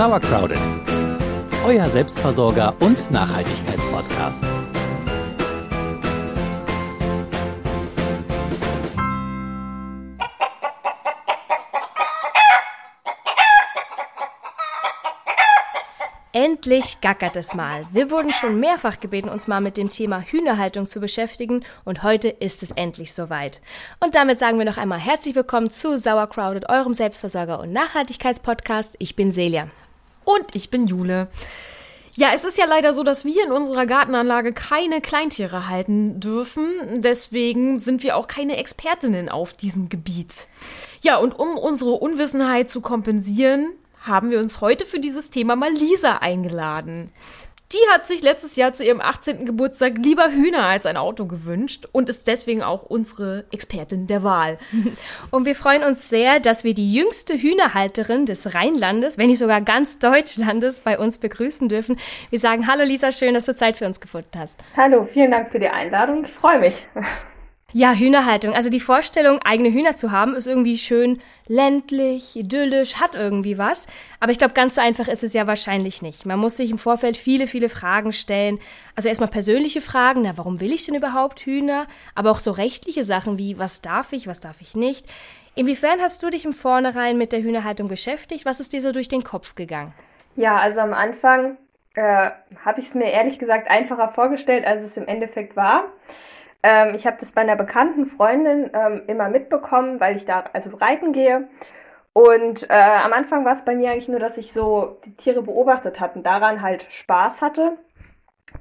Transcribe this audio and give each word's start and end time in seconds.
Sauercrowded, 0.00 0.58
euer 1.62 1.84
Selbstversorger 1.84 2.74
und 2.80 3.10
Nachhaltigkeitspodcast. 3.10 4.42
Endlich 16.32 17.02
gackert 17.02 17.36
es 17.36 17.52
mal. 17.52 17.84
Wir 17.92 18.10
wurden 18.10 18.32
schon 18.32 18.58
mehrfach 18.58 19.00
gebeten, 19.00 19.28
uns 19.28 19.48
mal 19.48 19.60
mit 19.60 19.76
dem 19.76 19.90
Thema 19.90 20.22
Hühnerhaltung 20.22 20.86
zu 20.86 21.00
beschäftigen 21.00 21.62
und 21.84 22.02
heute 22.02 22.30
ist 22.30 22.62
es 22.62 22.70
endlich 22.70 23.12
soweit. 23.12 23.60
Und 24.02 24.14
damit 24.14 24.38
sagen 24.38 24.56
wir 24.56 24.64
noch 24.64 24.78
einmal 24.78 24.98
herzlich 24.98 25.34
willkommen 25.34 25.68
zu 25.68 25.98
Sauercrowded, 25.98 26.70
eurem 26.70 26.94
Selbstversorger 26.94 27.60
und 27.60 27.74
Nachhaltigkeitspodcast. 27.74 28.96
Ich 28.98 29.14
bin 29.14 29.30
Celia. 29.30 29.68
Und 30.24 30.54
ich 30.54 30.70
bin 30.70 30.86
Jule. 30.86 31.28
Ja, 32.14 32.32
es 32.34 32.44
ist 32.44 32.58
ja 32.58 32.66
leider 32.66 32.92
so, 32.92 33.02
dass 33.02 33.24
wir 33.24 33.44
in 33.44 33.52
unserer 33.52 33.86
Gartenanlage 33.86 34.52
keine 34.52 35.00
Kleintiere 35.00 35.68
halten 35.68 36.20
dürfen. 36.20 37.00
Deswegen 37.00 37.80
sind 37.80 38.02
wir 38.02 38.16
auch 38.16 38.26
keine 38.26 38.56
Expertinnen 38.56 39.28
auf 39.28 39.52
diesem 39.52 39.88
Gebiet. 39.88 40.48
Ja, 41.02 41.16
und 41.16 41.38
um 41.38 41.56
unsere 41.56 41.92
Unwissenheit 41.92 42.68
zu 42.68 42.80
kompensieren, 42.80 43.70
haben 44.00 44.30
wir 44.30 44.40
uns 44.40 44.60
heute 44.60 44.86
für 44.86 44.98
dieses 44.98 45.30
Thema 45.30 45.56
mal 45.56 45.72
Lisa 45.72 46.16
eingeladen. 46.18 47.10
Die 47.72 47.92
hat 47.92 48.04
sich 48.04 48.20
letztes 48.20 48.56
Jahr 48.56 48.72
zu 48.72 48.84
ihrem 48.84 49.00
18. 49.00 49.46
Geburtstag 49.46 49.96
lieber 49.96 50.32
Hühner 50.32 50.64
als 50.64 50.86
ein 50.86 50.96
Auto 50.96 51.26
gewünscht 51.26 51.86
und 51.92 52.08
ist 52.08 52.26
deswegen 52.26 52.62
auch 52.62 52.82
unsere 52.82 53.44
Expertin 53.52 54.08
der 54.08 54.24
Wahl. 54.24 54.58
Und 55.30 55.44
wir 55.44 55.54
freuen 55.54 55.84
uns 55.84 56.08
sehr, 56.08 56.40
dass 56.40 56.64
wir 56.64 56.74
die 56.74 56.92
jüngste 56.92 57.34
Hühnerhalterin 57.34 58.26
des 58.26 58.56
Rheinlandes, 58.56 59.18
wenn 59.18 59.28
nicht 59.28 59.38
sogar 59.38 59.60
ganz 59.60 60.00
Deutschlandes, 60.00 60.80
bei 60.80 60.98
uns 60.98 61.18
begrüßen 61.18 61.68
dürfen. 61.68 61.96
Wir 62.30 62.40
sagen 62.40 62.66
Hallo 62.66 62.82
Lisa, 62.82 63.12
schön, 63.12 63.34
dass 63.34 63.46
du 63.46 63.54
Zeit 63.54 63.76
für 63.76 63.86
uns 63.86 64.00
gefunden 64.00 64.36
hast. 64.36 64.58
Hallo, 64.76 65.04
vielen 65.04 65.30
Dank 65.30 65.52
für 65.52 65.60
die 65.60 65.68
Einladung. 65.68 66.24
Ich 66.24 66.32
freue 66.32 66.58
mich. 66.58 66.88
Ja, 67.72 67.92
Hühnerhaltung. 67.92 68.54
Also 68.54 68.68
die 68.68 68.80
Vorstellung, 68.80 69.40
eigene 69.44 69.72
Hühner 69.72 69.94
zu 69.94 70.10
haben, 70.10 70.34
ist 70.34 70.48
irgendwie 70.48 70.76
schön 70.76 71.20
ländlich, 71.46 72.34
idyllisch, 72.34 72.96
hat 72.96 73.14
irgendwie 73.14 73.58
was. 73.58 73.86
Aber 74.18 74.32
ich 74.32 74.38
glaube, 74.38 74.54
ganz 74.54 74.74
so 74.74 74.80
einfach 74.80 75.06
ist 75.06 75.22
es 75.22 75.34
ja 75.34 75.46
wahrscheinlich 75.46 76.02
nicht. 76.02 76.26
Man 76.26 76.40
muss 76.40 76.56
sich 76.56 76.72
im 76.72 76.78
Vorfeld 76.78 77.16
viele, 77.16 77.46
viele 77.46 77.68
Fragen 77.68 78.12
stellen. 78.12 78.58
Also 78.96 79.08
erstmal 79.08 79.30
persönliche 79.30 79.80
Fragen, 79.80 80.22
na, 80.22 80.36
warum 80.36 80.60
will 80.60 80.72
ich 80.72 80.84
denn 80.84 80.96
überhaupt 80.96 81.40
Hühner? 81.40 81.86
Aber 82.16 82.32
auch 82.32 82.40
so 82.40 82.50
rechtliche 82.50 83.04
Sachen 83.04 83.38
wie, 83.38 83.56
was 83.58 83.82
darf 83.82 84.12
ich, 84.12 84.26
was 84.26 84.40
darf 84.40 84.60
ich 84.60 84.74
nicht? 84.74 85.06
Inwiefern 85.54 86.00
hast 86.00 86.22
du 86.24 86.30
dich 86.30 86.44
im 86.44 86.52
Vornherein 86.52 87.18
mit 87.18 87.32
der 87.32 87.42
Hühnerhaltung 87.42 87.86
beschäftigt? 87.86 88.46
Was 88.46 88.58
ist 88.58 88.72
dir 88.72 88.80
so 88.80 88.90
durch 88.90 89.08
den 89.08 89.22
Kopf 89.22 89.54
gegangen? 89.54 89.94
Ja, 90.34 90.56
also 90.56 90.80
am 90.80 90.92
Anfang 90.92 91.56
äh, 91.94 92.30
habe 92.64 92.80
ich 92.80 92.86
es 92.86 92.94
mir 92.94 93.10
ehrlich 93.12 93.38
gesagt 93.38 93.70
einfacher 93.70 94.08
vorgestellt, 94.08 94.66
als 94.66 94.84
es 94.84 94.96
im 94.96 95.06
Endeffekt 95.06 95.56
war. 95.56 95.84
Ähm, 96.62 96.94
ich 96.94 97.06
habe 97.06 97.16
das 97.20 97.32
bei 97.32 97.40
einer 97.42 97.56
bekannten 97.56 98.06
Freundin 98.06 98.70
ähm, 98.74 99.02
immer 99.06 99.28
mitbekommen, 99.28 100.00
weil 100.00 100.16
ich 100.16 100.26
da 100.26 100.44
also 100.52 100.76
reiten 100.76 101.12
gehe. 101.12 101.48
Und 102.12 102.68
äh, 102.68 102.74
am 103.04 103.12
Anfang 103.12 103.44
war 103.44 103.54
es 103.54 103.64
bei 103.64 103.74
mir 103.74 103.90
eigentlich 103.92 104.08
nur, 104.08 104.18
dass 104.20 104.36
ich 104.36 104.52
so 104.52 104.98
die 105.04 105.14
Tiere 105.16 105.42
beobachtet 105.42 106.00
hatte 106.00 106.18
und 106.18 106.26
daran 106.26 106.60
halt 106.60 106.86
Spaß 106.90 107.40
hatte. 107.40 107.78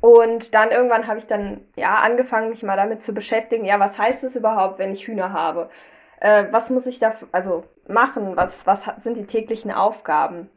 Und 0.02 0.54
dann 0.54 0.72
irgendwann 0.72 1.08
habe 1.08 1.18
ich 1.18 1.28
dann 1.28 1.62
ja 1.76 1.96
angefangen, 1.96 2.50
mich 2.50 2.64
mal 2.64 2.78
damit 2.78 3.04
zu 3.04 3.14
beschäftigen, 3.14 3.66
ja, 3.66 3.80
was 3.80 3.98
heißt 3.98 4.24
es 4.24 4.36
überhaupt, 4.36 4.80
wenn 4.80 4.92
ich 4.92 5.08
Hühner 5.08 5.34
habe? 5.34 5.70
Äh, 6.20 6.46
was 6.52 6.70
muss 6.70 6.86
ich 6.86 7.00
da 7.00 7.14
also 7.32 7.64
machen? 7.88 8.36
Was, 8.38 8.68
was 8.68 8.82
sind 9.02 9.16
die 9.18 9.26
täglichen 9.26 9.72
Aufgaben? 9.72 10.50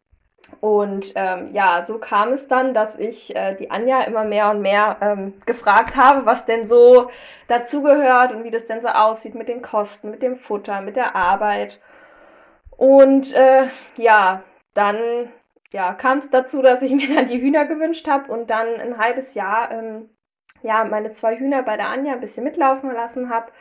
Und 0.61 1.13
ähm, 1.15 1.53
ja, 1.53 1.83
so 1.85 1.97
kam 1.97 2.33
es 2.33 2.47
dann, 2.47 2.73
dass 2.73 2.97
ich 2.97 3.35
äh, 3.35 3.55
die 3.55 3.71
Anja 3.71 4.01
immer 4.03 4.23
mehr 4.23 4.49
und 4.49 4.61
mehr 4.61 4.97
ähm, 5.01 5.33
gefragt 5.45 5.95
habe, 5.95 6.25
was 6.25 6.45
denn 6.45 6.65
so 6.65 7.09
dazugehört 7.47 8.33
und 8.33 8.43
wie 8.43 8.51
das 8.51 8.65
denn 8.65 8.81
so 8.81 8.89
aussieht 8.89 9.35
mit 9.35 9.47
den 9.47 9.61
Kosten, 9.61 10.11
mit 10.11 10.21
dem 10.21 10.37
Futter, 10.37 10.81
mit 10.81 10.95
der 10.95 11.15
Arbeit. 11.15 11.81
Und 12.71 13.33
äh, 13.33 13.67
ja, 13.97 14.43
dann 14.73 15.31
ja, 15.71 15.93
kam 15.93 16.19
es 16.19 16.29
dazu, 16.29 16.61
dass 16.61 16.81
ich 16.81 16.91
mir 16.95 17.15
dann 17.15 17.27
die 17.27 17.41
Hühner 17.41 17.65
gewünscht 17.65 18.07
habe 18.07 18.31
und 18.31 18.49
dann 18.49 18.67
ein 18.79 18.97
halbes 18.97 19.33
Jahr 19.35 19.71
ähm, 19.71 20.09
ja, 20.63 20.83
meine 20.85 21.13
zwei 21.13 21.37
Hühner 21.37 21.61
bei 21.61 21.77
der 21.77 21.89
Anja 21.89 22.13
ein 22.13 22.21
bisschen 22.21 22.43
mitlaufen 22.43 22.91
lassen 22.91 23.29
habe 23.29 23.51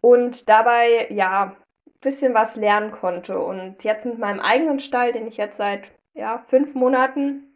und 0.00 0.48
dabei 0.48 1.08
ja 1.10 1.44
ein 1.44 1.56
bisschen 2.00 2.34
was 2.34 2.54
lernen 2.56 2.92
konnte. 2.92 3.38
Und 3.38 3.82
jetzt 3.82 4.04
mit 4.04 4.18
meinem 4.18 4.40
eigenen 4.40 4.78
Stall, 4.78 5.12
den 5.12 5.26
ich 5.26 5.38
jetzt 5.38 5.56
seit 5.56 5.92
ja, 6.14 6.44
fünf 6.48 6.74
Monaten 6.74 7.54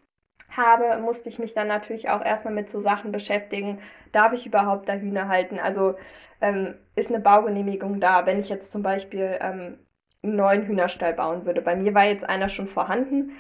habe, 0.51 0.99
musste 1.01 1.29
ich 1.29 1.39
mich 1.39 1.55
dann 1.55 1.69
natürlich 1.69 2.11
auch 2.11 2.25
erstmal 2.25 2.55
mit 2.55 2.71
so 2.71 2.81
Sachen 2.81 3.13
beschäftigen. 3.13 3.81
Darf 4.13 4.33
ich 4.33 4.47
überhaupt 4.47 4.89
da 4.89 4.95
Hühner 4.95 5.29
halten? 5.29 5.59
Also 5.59 5.95
ähm, 6.41 6.75
ist 6.97 7.11
eine 7.13 7.21
Baugenehmigung 7.21 8.01
da, 8.01 8.27
wenn 8.27 8.39
ich 8.39 8.49
jetzt 8.49 8.73
zum 8.73 8.83
Beispiel 8.83 9.39
ähm, 9.41 9.79
einen 10.23 10.37
neuen 10.37 10.67
Hühnerstall 10.67 11.15
bauen 11.15 11.47
würde. 11.47 11.63
Bei 11.63 11.77
mir 11.77 11.95
war 11.95 12.05
jetzt 12.05 12.25
einer 12.29 12.49
schon 12.49 12.67
vorhanden, 12.67 13.33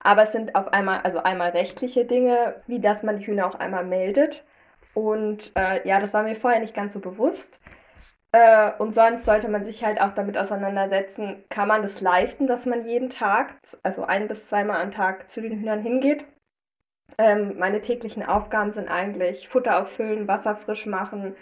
aber 0.00 0.24
es 0.24 0.32
sind 0.32 0.54
auf 0.54 0.68
einmal, 0.72 1.00
also 1.02 1.22
einmal 1.22 1.50
rechtliche 1.50 2.04
Dinge, 2.04 2.62
wie 2.66 2.80
dass 2.80 3.02
man 3.02 3.18
die 3.18 3.26
Hühner 3.26 3.46
auch 3.46 3.54
einmal 3.54 3.84
meldet. 3.84 4.44
Und 4.94 5.52
äh, 5.56 5.86
ja, 5.86 6.00
das 6.00 6.14
war 6.14 6.22
mir 6.22 6.36
vorher 6.36 6.60
nicht 6.60 6.74
ganz 6.74 6.94
so 6.94 7.00
bewusst. 7.00 7.60
Äh, 8.36 8.72
und 8.76 8.94
sonst 8.94 9.24
sollte 9.24 9.48
man 9.48 9.64
sich 9.64 9.82
halt 9.82 9.98
auch 9.98 10.12
damit 10.12 10.36
auseinandersetzen, 10.36 11.42
kann 11.48 11.68
man 11.68 11.80
das 11.80 12.02
leisten, 12.02 12.46
dass 12.46 12.66
man 12.66 12.86
jeden 12.86 13.08
Tag, 13.08 13.54
also 13.82 14.04
ein 14.04 14.28
bis 14.28 14.46
zweimal 14.48 14.82
am 14.82 14.92
Tag 14.92 15.30
zu 15.30 15.40
den 15.40 15.58
Hühnern 15.58 15.80
hingeht. 15.80 16.26
Ähm, 17.16 17.58
meine 17.58 17.80
täglichen 17.80 18.22
Aufgaben 18.22 18.72
sind 18.72 18.88
eigentlich 18.88 19.48
Futter 19.48 19.80
auffüllen, 19.80 20.28
Wasser 20.28 20.54
frisch 20.54 20.84
machen, 20.84 21.34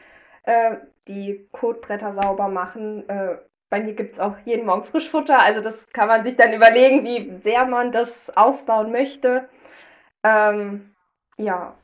äh, 0.44 0.77
die 1.09 1.49
Kotbretter 1.50 2.12
sauber 2.12 2.47
machen. 2.47 3.09
Äh, 3.09 3.38
bei 3.71 3.81
mir 3.81 3.94
gibt 3.94 4.12
es 4.12 4.21
auch 4.21 4.37
jeden 4.44 4.65
Morgen 4.65 4.84
Frischfutter, 4.84 5.41
also 5.41 5.60
das 5.60 5.88
kann 5.93 6.06
man 6.06 6.25
sich 6.25 6.37
dann 6.37 6.53
überlegen, 6.53 7.04
wie 7.04 7.41
sehr 7.43 7.66
man 7.66 7.91
das 7.91 8.31
ausbauen 8.37 8.93
möchte. 8.93 9.49
Ähm, 10.22 10.94
ja, 11.38 11.75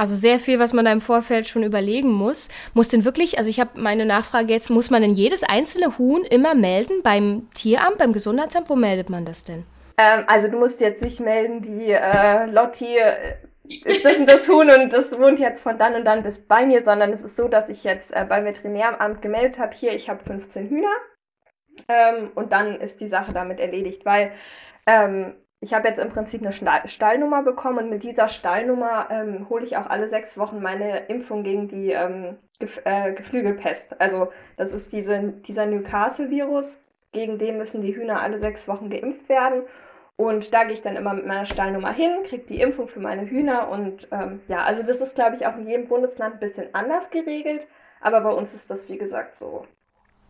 also 0.00 0.14
sehr 0.14 0.38
viel, 0.38 0.58
was 0.58 0.72
man 0.72 0.86
da 0.86 0.92
im 0.92 1.02
Vorfeld 1.02 1.46
schon 1.46 1.62
überlegen 1.62 2.10
muss. 2.10 2.48
Muss 2.72 2.88
denn 2.88 3.04
wirklich, 3.04 3.38
also 3.38 3.50
ich 3.50 3.60
habe 3.60 3.78
meine 3.78 4.06
Nachfrage 4.06 4.52
jetzt, 4.52 4.70
muss 4.70 4.88
man 4.88 5.02
denn 5.02 5.12
jedes 5.12 5.42
einzelne 5.42 5.98
Huhn 5.98 6.24
immer 6.24 6.54
melden 6.54 7.02
beim 7.02 7.48
Tieramt, 7.54 7.98
beim 7.98 8.14
Gesundheitsamt? 8.14 8.70
Wo 8.70 8.76
meldet 8.76 9.10
man 9.10 9.26
das 9.26 9.44
denn? 9.44 9.64
Ähm, 9.98 10.24
also 10.26 10.48
du 10.48 10.58
musst 10.58 10.80
jetzt 10.80 11.02
nicht 11.04 11.20
melden, 11.20 11.60
die 11.60 11.92
äh, 11.92 12.46
Lotti 12.46 12.96
äh, 12.96 13.36
ist 13.84 14.02
das 14.02 14.16
und 14.16 14.26
das 14.26 14.48
Huhn 14.48 14.70
und 14.70 14.90
das 14.90 15.18
wohnt 15.18 15.38
jetzt 15.38 15.62
von 15.62 15.76
dann 15.76 15.94
und 15.94 16.06
dann 16.06 16.22
bis 16.22 16.40
bei 16.40 16.64
mir, 16.64 16.82
sondern 16.82 17.12
es 17.12 17.22
ist 17.22 17.36
so, 17.36 17.48
dass 17.48 17.68
ich 17.68 17.84
jetzt 17.84 18.10
äh, 18.12 18.24
beim 18.26 18.46
Veterinäramt 18.46 19.20
gemeldet 19.20 19.58
habe, 19.58 19.74
hier, 19.74 19.92
ich 19.92 20.08
habe 20.08 20.24
15 20.24 20.70
Hühner. 20.70 20.94
Ähm, 21.88 22.30
und 22.34 22.52
dann 22.52 22.80
ist 22.80 23.02
die 23.02 23.08
Sache 23.08 23.34
damit 23.34 23.60
erledigt, 23.60 24.06
weil 24.06 24.32
ähm, 24.86 25.34
ich 25.60 25.74
habe 25.74 25.88
jetzt 25.88 25.98
im 25.98 26.08
Prinzip 26.10 26.40
eine 26.42 26.88
Stallnummer 26.88 27.42
bekommen 27.42 27.78
und 27.78 27.90
mit 27.90 28.02
dieser 28.02 28.28
Stallnummer 28.30 29.08
ähm, 29.10 29.48
hole 29.50 29.64
ich 29.64 29.76
auch 29.76 29.86
alle 29.86 30.08
sechs 30.08 30.38
Wochen 30.38 30.60
meine 30.60 31.06
Impfung 31.08 31.42
gegen 31.42 31.68
die 31.68 31.90
ähm, 31.90 32.38
Gef 32.58 32.80
äh, 32.84 33.12
Geflügelpest. 33.12 34.00
Also 34.00 34.32
das 34.56 34.72
ist 34.72 34.92
diese, 34.92 35.20
dieser 35.20 35.66
Newcastle-Virus, 35.66 36.78
gegen 37.12 37.38
den 37.38 37.58
müssen 37.58 37.82
die 37.82 37.94
Hühner 37.94 38.22
alle 38.22 38.40
sechs 38.40 38.68
Wochen 38.68 38.88
geimpft 38.88 39.28
werden. 39.28 39.64
Und 40.16 40.52
da 40.52 40.64
gehe 40.64 40.74
ich 40.74 40.82
dann 40.82 40.96
immer 40.96 41.14
mit 41.14 41.26
meiner 41.26 41.46
Stallnummer 41.46 41.92
hin, 41.92 42.22
kriege 42.24 42.44
die 42.46 42.60
Impfung 42.60 42.88
für 42.88 43.00
meine 43.00 43.26
Hühner 43.28 43.70
und 43.70 44.08
ähm, 44.12 44.42
ja, 44.48 44.64
also 44.64 44.82
das 44.82 45.00
ist, 45.00 45.14
glaube 45.14 45.34
ich, 45.36 45.46
auch 45.46 45.56
in 45.56 45.66
jedem 45.66 45.88
Bundesland 45.88 46.34
ein 46.34 46.40
bisschen 46.40 46.74
anders 46.74 47.10
geregelt. 47.10 47.66
Aber 48.00 48.20
bei 48.22 48.30
uns 48.30 48.54
ist 48.54 48.70
das, 48.70 48.88
wie 48.88 48.98
gesagt, 48.98 49.36
so. 49.36 49.66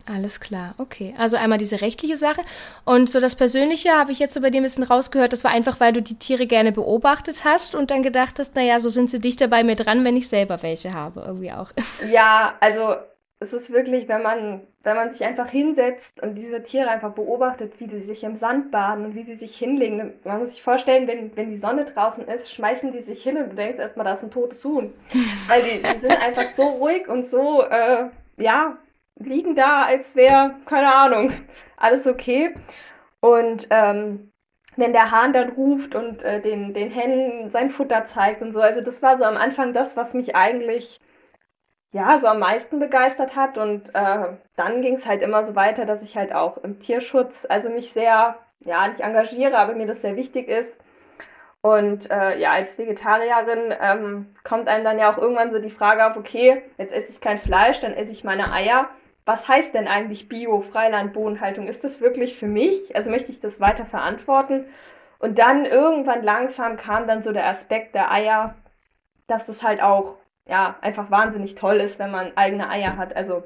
Alles 0.07 0.41
klar, 0.41 0.75
okay. 0.79 1.15
Also 1.19 1.37
einmal 1.37 1.59
diese 1.59 1.81
rechtliche 1.81 2.17
Sache. 2.17 2.41
Und 2.85 3.11
so 3.11 3.21
das 3.21 3.37
Persönliche 3.37 3.91
habe 3.93 4.13
ich 4.13 4.19
jetzt 4.19 4.35
so 4.35 4.41
bei 4.41 4.51
dir 4.51 4.61
ein 4.61 4.65
bisschen 4.65 4.85
rausgehört. 4.85 5.33
Das 5.33 5.45
war 5.45 5.51
einfach, 5.51 5.79
weil 5.81 5.93
du 5.93 6.03
die 6.03 6.19
Tiere 6.19 6.47
gerne 6.47 6.73
beobachtet 6.73 7.45
hast 7.45 7.75
und 7.75 7.91
dann 7.91 8.03
gedacht 8.03 8.39
hast, 8.39 8.57
naja, 8.57 8.81
so 8.81 8.89
sind 8.89 9.11
sie 9.11 9.21
dichter 9.21 9.49
bei 9.49 9.63
mir 9.63 9.77
dran, 9.77 10.05
wenn 10.05 10.17
ich 10.17 10.29
selber 10.29 10.63
welche 10.63 10.95
habe. 10.95 11.23
Irgendwie 11.27 11.53
auch. 11.53 11.71
Ja, 12.11 12.55
also 12.61 12.97
es 13.41 13.55
ist 13.55 13.73
wirklich, 13.73 14.07
wenn 14.07 14.23
man, 14.23 14.67
wenn 14.83 14.97
man 14.97 15.13
sich 15.13 15.25
einfach 15.25 15.49
hinsetzt 15.49 16.21
und 16.23 16.35
diese 16.35 16.63
Tiere 16.63 16.91
einfach 16.91 17.13
beobachtet, 17.13 17.73
wie 17.79 17.89
sie 17.89 18.03
sich 18.03 18.23
im 18.23 18.37
Sand 18.37 18.71
baden 18.71 19.07
und 19.07 19.15
wie 19.15 19.25
sie 19.25 19.37
sich 19.37 19.57
hinlegen. 19.57 20.13
Man 20.25 20.39
muss 20.39 20.51
sich 20.51 20.63
vorstellen, 20.63 21.07
wenn, 21.07 21.35
wenn 21.37 21.51
die 21.51 21.57
Sonne 21.57 21.87
draußen 21.87 22.29
ist, 22.29 22.53
schmeißen 22.53 22.93
die 22.93 23.01
sich 23.01 23.23
hin 23.23 23.39
und 23.39 23.51
du 23.51 23.57
denkst 23.57 23.79
erstmal, 23.79 24.05
da 24.05 24.15
ist 24.15 24.25
ein 24.25 24.31
totes 24.31 24.63
Huhn. 24.65 24.93
Weil 25.49 25.63
die, 25.63 25.83
die 25.83 26.01
sind 26.01 26.13
einfach 26.23 26.45
so 26.45 26.65
ruhig 26.65 27.09
und 27.09 27.25
so, 27.25 27.63
äh, 27.63 28.09
ja, 28.37 28.77
liegen 29.21 29.55
da, 29.55 29.85
als 29.85 30.17
wäre, 30.17 30.57
keine 30.67 30.95
Ahnung, 30.95 31.33
alles 31.77 32.07
okay. 32.07 32.55
Und 33.21 33.69
ähm, 33.71 34.33
wenn 34.77 34.93
der 34.93 35.11
Hahn 35.11 35.33
dann 35.33 35.51
ruft 35.51 35.95
und 35.95 36.23
äh, 36.23 36.41
den, 36.41 36.73
den 36.75 36.91
Hennen 36.91 37.51
sein 37.51 37.71
Futter 37.71 38.07
zeigt 38.07 38.43
und 38.43 38.53
so, 38.53 38.61
also 38.61 38.81
das 38.81 39.03
war 39.03 39.19
so 39.19 39.25
am 39.25 39.37
Anfang 39.37 39.73
das, 39.73 39.97
was 39.97 40.15
mich 40.15 40.35
eigentlich 40.35 41.01
ja 41.93 42.19
so 42.19 42.29
am 42.29 42.39
meisten 42.39 42.79
begeistert 42.79 43.37
hat. 43.37 43.59
Und 43.59 43.95
äh, 43.95 44.37
dann 44.57 44.83
ging 44.83 44.95
es 44.97 45.07
halt 45.07 45.23
immer 45.23 45.45
so 45.47 45.55
weiter, 45.55 45.85
dass 45.85 46.03
ich 46.03 46.17
halt 46.17 46.33
auch 46.33 46.59
im 46.59 46.81
Tierschutz, 46.81 47.47
also 47.49 47.69
mich 47.69 47.93
sehr, 47.93 48.37
ja, 48.61 48.89
nicht 48.89 49.01
engagiere, 49.01 49.59
aber 49.59 49.75
mir 49.75 49.87
das 49.87 50.03
sehr 50.03 50.17
wichtig 50.17 50.49
ist. 50.49 50.73
Und 51.63 52.11
äh, 52.11 52.39
ja, 52.39 52.53
als 52.53 52.79
Vegetarierin 52.79 53.75
ähm, 53.81 54.35
kommt 54.45 54.67
einem 54.69 54.85
dann 54.85 54.99
ja 54.99 55.13
auch 55.13 55.19
irgendwann 55.19 55.53
so 55.53 55.59
die 55.59 55.71
Frage 55.71 56.07
auf, 56.07 56.17
okay, 56.17 56.63
jetzt 56.79 56.95
esse 56.95 57.13
ich 57.13 57.21
kein 57.21 57.39
Fleisch, 57.39 57.81
dann 57.81 57.93
esse 57.93 58.13
ich 58.13 58.25
meine 58.25 58.51
Eier. 58.53 58.89
Was 59.31 59.47
heißt 59.47 59.75
denn 59.75 59.87
eigentlich 59.87 60.29
Bio, 60.29 60.61
Freiland, 60.61 61.13
Bodenhaltung? 61.13 61.69
Ist 61.69 61.85
das 61.85 62.01
wirklich 62.01 62.37
für 62.37 62.49
mich? 62.49 62.97
Also 62.97 63.13
möchte 63.13 63.31
ich 63.31 63.39
das 63.39 63.61
weiter 63.61 63.87
verantworten? 63.87 64.65
Und 65.21 65.39
dann 65.39 65.67
irgendwann 65.67 66.25
langsam 66.25 66.77
kam 66.77 67.07
dann 67.07 67.23
so 67.23 67.31
der 67.31 67.47
Aspekt 67.47 67.95
der 67.95 68.11
Eier, 68.11 68.57
dass 69.29 69.47
das 69.47 69.63
halt 69.63 69.81
auch 69.85 70.17
ja 70.49 70.75
einfach 70.81 71.13
wahnsinnig 71.13 71.55
toll 71.55 71.77
ist, 71.77 72.01
wenn 72.01 72.11
man 72.11 72.37
eigene 72.37 72.69
Eier 72.71 72.97
hat. 72.97 73.15
Also 73.15 73.45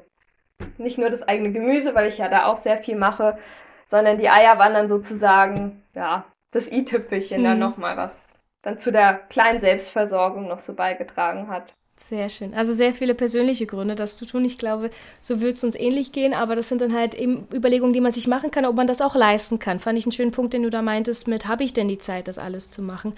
nicht 0.79 0.97
nur 0.97 1.11
das 1.11 1.27
eigene 1.27 1.51
Gemüse, 1.51 1.93
weil 1.93 2.07
ich 2.07 2.17
ja 2.17 2.29
da 2.29 2.47
auch 2.47 2.57
sehr 2.57 2.79
viel 2.79 2.95
mache, 2.95 3.37
sondern 3.85 4.17
die 4.17 4.29
Eier 4.29 4.57
waren 4.57 4.73
dann 4.73 4.89
sozusagen 4.89 5.83
ja 5.93 6.25
das 6.49 6.71
i-Tüpfelchen 6.71 7.41
mhm. 7.41 7.45
dann 7.45 7.59
nochmal, 7.59 7.95
was 7.95 8.15
dann 8.63 8.79
zu 8.79 8.91
der 8.91 9.13
kleinen 9.13 9.61
Selbstversorgung 9.61 10.47
noch 10.47 10.61
so 10.61 10.73
beigetragen 10.73 11.47
hat. 11.47 11.75
Sehr 11.97 12.29
schön. 12.29 12.53
Also 12.53 12.73
sehr 12.73 12.93
viele 12.93 13.15
persönliche 13.15 13.65
Gründe, 13.65 13.95
das 13.95 14.15
zu 14.17 14.25
tun. 14.25 14.45
Ich 14.45 14.57
glaube, 14.57 14.91
so 15.21 15.41
wird 15.41 15.55
es 15.55 15.63
uns 15.63 15.75
ähnlich 15.75 16.11
gehen, 16.11 16.33
aber 16.33 16.55
das 16.55 16.69
sind 16.69 16.81
dann 16.81 16.93
halt 16.93 17.15
eben 17.15 17.47
Überlegungen, 17.51 17.93
die 17.93 18.01
man 18.01 18.11
sich 18.11 18.27
machen 18.27 18.51
kann, 18.51 18.65
ob 18.65 18.75
man 18.75 18.85
das 18.85 19.01
auch 19.01 19.15
leisten 19.15 19.57
kann. 19.57 19.79
Fand 19.79 19.97
ich 19.97 20.05
einen 20.05 20.11
schönen 20.11 20.31
Punkt, 20.31 20.53
den 20.53 20.63
du 20.63 20.69
da 20.69 20.81
meintest 20.81 21.27
mit, 21.27 21.47
habe 21.47 21.63
ich 21.63 21.73
denn 21.73 21.87
die 21.87 21.97
Zeit, 21.97 22.27
das 22.27 22.37
alles 22.37 22.69
zu 22.69 22.83
machen? 22.83 23.13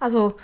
Also, 0.00 0.34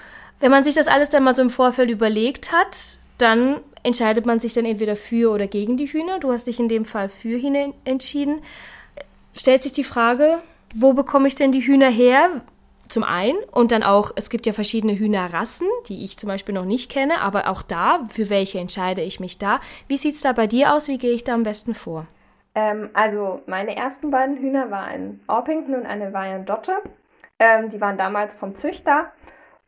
wenn 0.40 0.50
man 0.50 0.64
sich 0.64 0.74
das 0.74 0.88
alles 0.88 1.10
dann 1.10 1.24
mal 1.24 1.34
so 1.34 1.42
im 1.42 1.50
Vorfeld 1.50 1.90
überlegt 1.90 2.50
hat, 2.50 2.98
dann 3.18 3.60
entscheidet 3.82 4.26
man 4.26 4.40
sich 4.40 4.54
dann 4.54 4.64
entweder 4.64 4.96
für 4.96 5.30
oder 5.30 5.46
gegen 5.46 5.76
die 5.76 5.86
Hühner. 5.86 6.18
Du 6.18 6.32
hast 6.32 6.46
dich 6.46 6.60
in 6.60 6.68
dem 6.68 6.84
Fall 6.84 7.08
für 7.08 7.40
Hühner 7.40 7.74
entschieden. 7.84 8.40
Stellt 9.34 9.64
sich 9.64 9.72
die 9.72 9.84
Frage, 9.84 10.38
wo 10.74 10.94
bekomme 10.94 11.28
ich 11.28 11.34
denn 11.34 11.52
die 11.52 11.66
Hühner 11.66 11.90
her? 11.90 12.42
Zum 12.92 13.04
einen 13.04 13.38
und 13.50 13.72
dann 13.72 13.82
auch, 13.82 14.10
es 14.16 14.28
gibt 14.28 14.44
ja 14.44 14.52
verschiedene 14.52 14.98
Hühnerrassen, 14.98 15.66
die 15.88 16.04
ich 16.04 16.18
zum 16.18 16.28
Beispiel 16.28 16.54
noch 16.54 16.66
nicht 16.66 16.90
kenne, 16.90 17.22
aber 17.22 17.48
auch 17.48 17.62
da, 17.62 18.00
für 18.10 18.28
welche 18.28 18.58
entscheide 18.58 19.00
ich 19.00 19.18
mich 19.18 19.38
da? 19.38 19.60
Wie 19.88 19.96
sieht 19.96 20.14
es 20.14 20.20
da 20.20 20.34
bei 20.34 20.46
dir 20.46 20.74
aus? 20.74 20.88
Wie 20.88 20.98
gehe 20.98 21.14
ich 21.14 21.24
da 21.24 21.32
am 21.32 21.42
besten 21.42 21.74
vor? 21.74 22.06
Ähm, 22.54 22.90
also 22.92 23.40
meine 23.46 23.74
ersten 23.74 24.10
beiden 24.10 24.36
Hühner 24.36 24.70
waren 24.70 24.84
ein 24.84 25.20
Orpington 25.26 25.74
und 25.74 25.86
eine 25.86 26.12
Wyandotte. 26.12 26.82
Ähm, 27.38 27.70
die 27.70 27.80
waren 27.80 27.96
damals 27.96 28.34
vom 28.34 28.54
Züchter. 28.56 29.10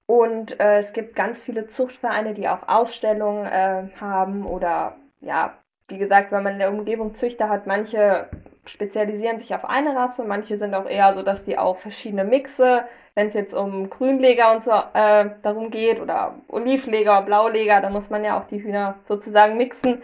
Und 0.04 0.60
äh, 0.60 0.80
es 0.80 0.92
gibt 0.92 1.16
ganz 1.16 1.42
viele 1.42 1.66
Zuchtvereine, 1.66 2.34
die 2.34 2.46
auch 2.46 2.68
Ausstellungen 2.68 3.46
äh, 3.46 3.88
haben 3.98 4.44
oder 4.44 4.96
ja, 5.22 5.56
wie 5.88 5.96
gesagt, 5.96 6.30
wenn 6.30 6.42
man 6.42 6.52
in 6.52 6.58
der 6.58 6.70
Umgebung 6.70 7.14
Züchter 7.14 7.48
hat, 7.48 7.66
manche 7.66 8.28
spezialisieren 8.66 9.38
sich 9.38 9.54
auf 9.54 9.64
eine 9.64 9.96
Rasse, 9.96 10.24
manche 10.24 10.58
sind 10.58 10.74
auch 10.74 10.86
eher 10.86 11.14
so, 11.14 11.22
dass 11.22 11.46
die 11.46 11.56
auch 11.56 11.78
verschiedene 11.78 12.24
Mixe, 12.24 12.84
wenn 13.14 13.28
es 13.28 13.34
jetzt 13.34 13.54
um 13.54 13.90
Grünleger 13.90 14.54
und 14.54 14.64
so 14.64 14.72
äh, 14.72 15.30
darum 15.42 15.70
geht 15.70 16.00
oder 16.00 16.34
Olivleger, 16.48 17.22
Blauleger, 17.22 17.80
da 17.80 17.90
muss 17.90 18.10
man 18.10 18.24
ja 18.24 18.38
auch 18.38 18.46
die 18.46 18.62
Hühner 18.62 18.96
sozusagen 19.06 19.56
mixen. 19.56 20.02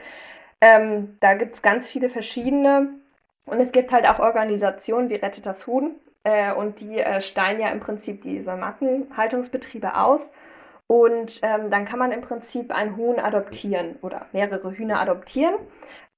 Ähm, 0.61 1.17
da 1.21 1.35
gibt 1.35 1.57
es 1.57 1.62
ganz 1.62 1.89
viele 1.89 2.11
verschiedene 2.11 2.91
und 3.47 3.61
es 3.61 3.73
gibt 3.73 3.93
halt 3.93 4.09
auch 4.09 4.19
Organisationen 4.19 5.09
wie 5.11 5.17
Rettet 5.17 5.47
das 5.47 5.67
Huhn 5.67 5.97
äh, 6.25 6.53
und 6.53 6.81
die 6.81 6.99
äh, 6.99 7.21
steigen 7.21 7.61
ja 7.61 7.69
im 7.69 7.81
Prinzip 7.81 8.23
diese 8.23 8.55
Massenhaltungsbetriebe 8.55 9.97
aus 9.97 10.33
und 10.87 11.41
ähm, 11.43 11.71
dann 11.71 11.85
kann 11.85 11.99
man 11.99 12.12
im 12.12 12.21
Prinzip 12.21 12.75
ein 12.75 12.97
Huhn 12.97 13.19
adoptieren 13.19 13.97
oder 14.03 14.27
mehrere 14.33 14.73
Hühner 14.73 15.01
adoptieren. 15.01 15.55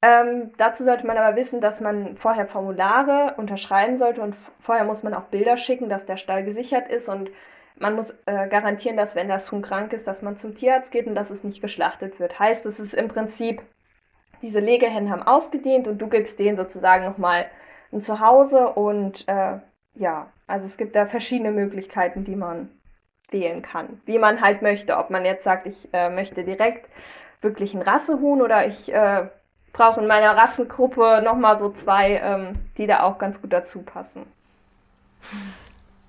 Ähm, 0.03 0.51
dazu 0.59 0.85
sollte 0.85 1.07
man 1.07 1.17
aber 1.17 1.37
wissen, 1.37 1.61
dass 1.61 1.81
man 1.81 2.17
vorher 2.17 2.47
Formulare 2.47 3.35
unterschreiben 3.37 3.99
sollte 3.99 4.21
und 4.21 4.35
vorher 4.59 4.85
muss 4.85 5.05
man 5.05 5.15
auch 5.15 5.25
Bilder 5.25 5.57
schicken, 5.57 5.89
dass 5.89 6.05
der 6.05 6.17
Stall 6.17 6.45
gesichert 6.45 6.89
ist 6.89 7.09
und 7.09 7.31
man 7.77 7.95
muss 7.95 8.11
äh, 8.27 8.49
garantieren, 8.49 8.97
dass 8.97 9.15
wenn 9.15 9.29
das 9.29 9.51
Huhn 9.53 9.63
krank 9.63 9.93
ist, 9.93 10.07
dass 10.07 10.21
man 10.21 10.37
zum 10.37 10.57
Tierarzt 10.57 10.91
geht 10.91 11.07
und 11.07 11.15
dass 11.15 11.31
es 11.31 11.45
nicht 11.45 11.63
geschlachtet 11.63 12.19
wird. 12.19 12.39
Heißt, 12.39 12.67
es 12.67 12.81
ist 12.81 12.95
im 12.95 13.09
Prinzip, 13.09 13.63
diese 14.43 14.59
Legehennen 14.61 15.11
haben 15.11 15.23
ausgedehnt 15.23 15.87
und 15.87 15.99
du 15.99 16.09
gibst 16.09 16.39
denen 16.39 16.57
sozusagen 16.57 17.05
nochmal 17.05 17.47
ein 17.93 18.01
Zuhause 18.01 18.71
und 18.71 19.29
äh, 19.29 19.59
ja, 19.95 20.33
also 20.49 20.67
es 20.67 20.77
gibt 20.77 20.97
da 20.97 21.07
verschiedene 21.07 21.53
Möglichkeiten, 21.53 22.25
die 22.25 22.37
man 22.37 22.71
wählen 23.31 23.63
kann, 23.63 24.01
wie 24.05 24.19
man 24.19 24.41
halt 24.41 24.63
möchte. 24.63 24.97
Ob 24.99 25.11
man 25.11 25.25
jetzt 25.25 25.45
sagt, 25.45 25.67
ich 25.67 25.89
äh, 25.93 26.11
möchte 26.11 26.43
direkt 26.45 26.89
wirklich 27.41 27.75
ein 27.75 27.83
Rassehuhn 27.83 28.43
oder 28.43 28.67
ich 28.67 28.93
äh, 28.93 29.29
brauche 29.73 30.01
in 30.01 30.07
meiner 30.07 30.37
Rassengruppe 30.37 31.23
nochmal 31.25 31.59
so 31.59 31.71
zwei, 31.71 32.21
ähm, 32.23 32.53
die 32.77 32.87
da 32.87 33.03
auch 33.03 33.19
ganz 33.19 33.41
gut 33.41 33.53
dazu 33.53 33.81
passen. 33.81 34.27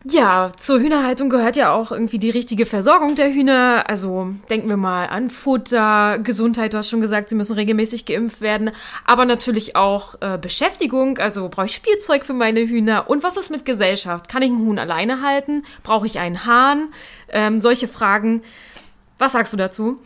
Ja, 0.05 0.51
zur 0.57 0.81
Hühnerhaltung 0.81 1.29
gehört 1.29 1.55
ja 1.55 1.73
auch 1.73 1.93
irgendwie 1.93 2.17
die 2.17 2.29
richtige 2.29 2.65
Versorgung 2.65 3.15
der 3.15 3.31
Hühner. 3.31 3.85
Also 3.87 4.33
denken 4.49 4.67
wir 4.67 4.75
mal 4.75 5.05
an 5.05 5.29
Futter, 5.29 6.19
Gesundheit, 6.19 6.73
du 6.73 6.77
hast 6.77 6.89
schon 6.89 6.99
gesagt, 6.99 7.29
sie 7.29 7.35
müssen 7.35 7.55
regelmäßig 7.55 8.05
geimpft 8.05 8.41
werden, 8.41 8.71
aber 9.05 9.23
natürlich 9.23 9.77
auch 9.77 10.15
äh, 10.19 10.37
Beschäftigung. 10.37 11.19
Also 11.19 11.47
brauche 11.47 11.67
ich 11.67 11.75
Spielzeug 11.75 12.25
für 12.25 12.33
meine 12.33 12.67
Hühner? 12.67 13.09
Und 13.09 13.23
was 13.23 13.37
ist 13.37 13.49
mit 13.49 13.63
Gesellschaft? 13.63 14.27
Kann 14.27 14.41
ich 14.41 14.51
einen 14.51 14.65
Huhn 14.65 14.77
alleine 14.77 15.21
halten? 15.21 15.63
Brauche 15.83 16.05
ich 16.05 16.19
einen 16.19 16.45
Hahn? 16.45 16.89
Ähm, 17.29 17.61
solche 17.61 17.87
Fragen. 17.87 18.43
Was 19.19 19.31
sagst 19.31 19.53
du 19.53 19.57
dazu? 19.57 20.01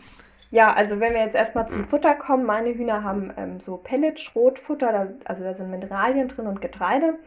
Ja, 0.50 0.72
also 0.72 0.98
wenn 0.98 1.12
wir 1.12 1.20
jetzt 1.20 1.34
erstmal 1.34 1.68
zum 1.68 1.84
Futter 1.84 2.14
kommen, 2.14 2.46
meine 2.46 2.70
Hühner 2.70 3.04
haben 3.04 3.32
ähm, 3.36 3.60
so 3.60 3.76
Pellet-Schrotfutter, 3.76 4.92
da, 4.92 5.08
also 5.24 5.44
da 5.44 5.54
sind 5.54 5.70
Mineralien 5.70 6.28
drin 6.28 6.46
und 6.46 6.62
Getreide. 6.62 7.18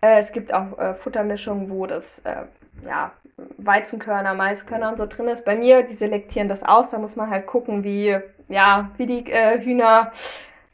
Äh, 0.00 0.18
es 0.18 0.32
gibt 0.32 0.52
auch 0.52 0.76
äh, 0.78 0.94
Futtermischungen, 0.94 1.70
wo 1.70 1.86
das 1.86 2.18
äh, 2.20 2.46
ja, 2.84 3.12
Weizenkörner, 3.58 4.34
Maiskörner 4.34 4.90
und 4.90 4.98
so 4.98 5.06
drin 5.06 5.28
ist. 5.28 5.44
Bei 5.44 5.54
mir, 5.56 5.82
die 5.82 5.94
selektieren 5.94 6.48
das 6.48 6.62
aus, 6.62 6.90
da 6.90 6.98
muss 6.98 7.16
man 7.16 7.30
halt 7.30 7.46
gucken, 7.46 7.84
wie, 7.84 8.16
ja, 8.48 8.90
wie 8.96 9.06
die 9.06 9.30
äh, 9.30 9.60
Hühner, 9.62 10.10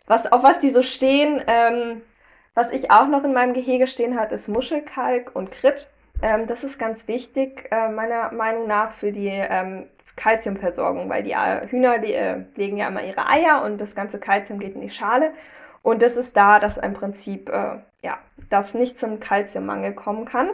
was, 0.07 0.31
auf 0.33 0.43
was 0.43 0.61
die 0.61 0.71
so 0.71 0.83
stehen. 0.83 1.43
Ähm, 1.47 2.03
was 2.55 2.71
ich 2.71 2.91
auch 2.91 3.09
noch 3.09 3.25
in 3.25 3.33
meinem 3.33 3.55
Gehege 3.55 3.87
stehen 3.87 4.19
hat, 4.19 4.33
ist 4.33 4.49
Muschelkalk 4.49 5.31
und 5.35 5.51
Krit. 5.51 5.91
Ähm, 6.23 6.47
das 6.47 6.65
ist 6.65 6.79
ganz 6.79 7.09
wichtig, 7.09 7.69
äh, 7.71 7.89
meiner 7.89 8.33
Meinung 8.33 8.67
nach, 8.67 8.93
für 8.93 9.11
die 9.11 9.29
ähm, 9.29 9.87
Kalziumversorgung, 10.17 11.09
weil 11.09 11.23
die 11.23 11.33
äh, 11.33 11.67
Hühner, 11.69 11.99
die 11.99 12.13
äh, 12.13 12.45
legen 12.57 12.77
ja 12.77 12.89
immer 12.89 13.03
ihre 13.03 13.29
Eier 13.29 13.63
und 13.65 13.81
das 13.81 13.95
ganze 13.95 14.19
Kalzium 14.19 14.59
geht 14.59 14.75
in 14.75 14.81
die 14.81 14.91
Schale. 14.91 15.33
Und 15.83 16.03
das 16.03 16.17
ist 16.17 16.37
da, 16.37 16.59
dass 16.59 16.77
im 16.77 16.95
Prinzip 16.95 17.49
äh, 17.49 17.79
ja, 18.03 18.19
das 18.51 18.75
nicht 18.75 18.99
zum 18.99 19.21
Kalziummangel 19.21 19.95
kommen 19.95 20.25
kann. 20.25 20.51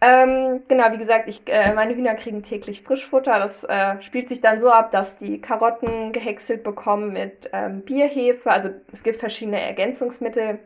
Ähm, 0.00 0.62
genau, 0.68 0.92
wie 0.92 0.98
gesagt, 0.98 1.30
ich, 1.30 1.42
äh, 1.46 1.72
meine 1.72 1.94
Hühner 1.94 2.14
kriegen 2.14 2.42
täglich 2.42 2.82
Frischfutter. 2.82 3.38
Das 3.38 3.64
äh, 3.64 4.02
spielt 4.02 4.28
sich 4.28 4.42
dann 4.42 4.60
so 4.60 4.70
ab, 4.70 4.90
dass 4.90 5.16
die 5.16 5.40
Karotten 5.40 6.12
gehäckselt 6.12 6.62
bekommen 6.62 7.12
mit 7.12 7.48
ähm, 7.54 7.80
Bierhefe. 7.82 8.50
Also 8.50 8.70
es 8.92 9.02
gibt 9.02 9.18
verschiedene 9.18 9.62
Ergänzungsmittel, 9.62 10.58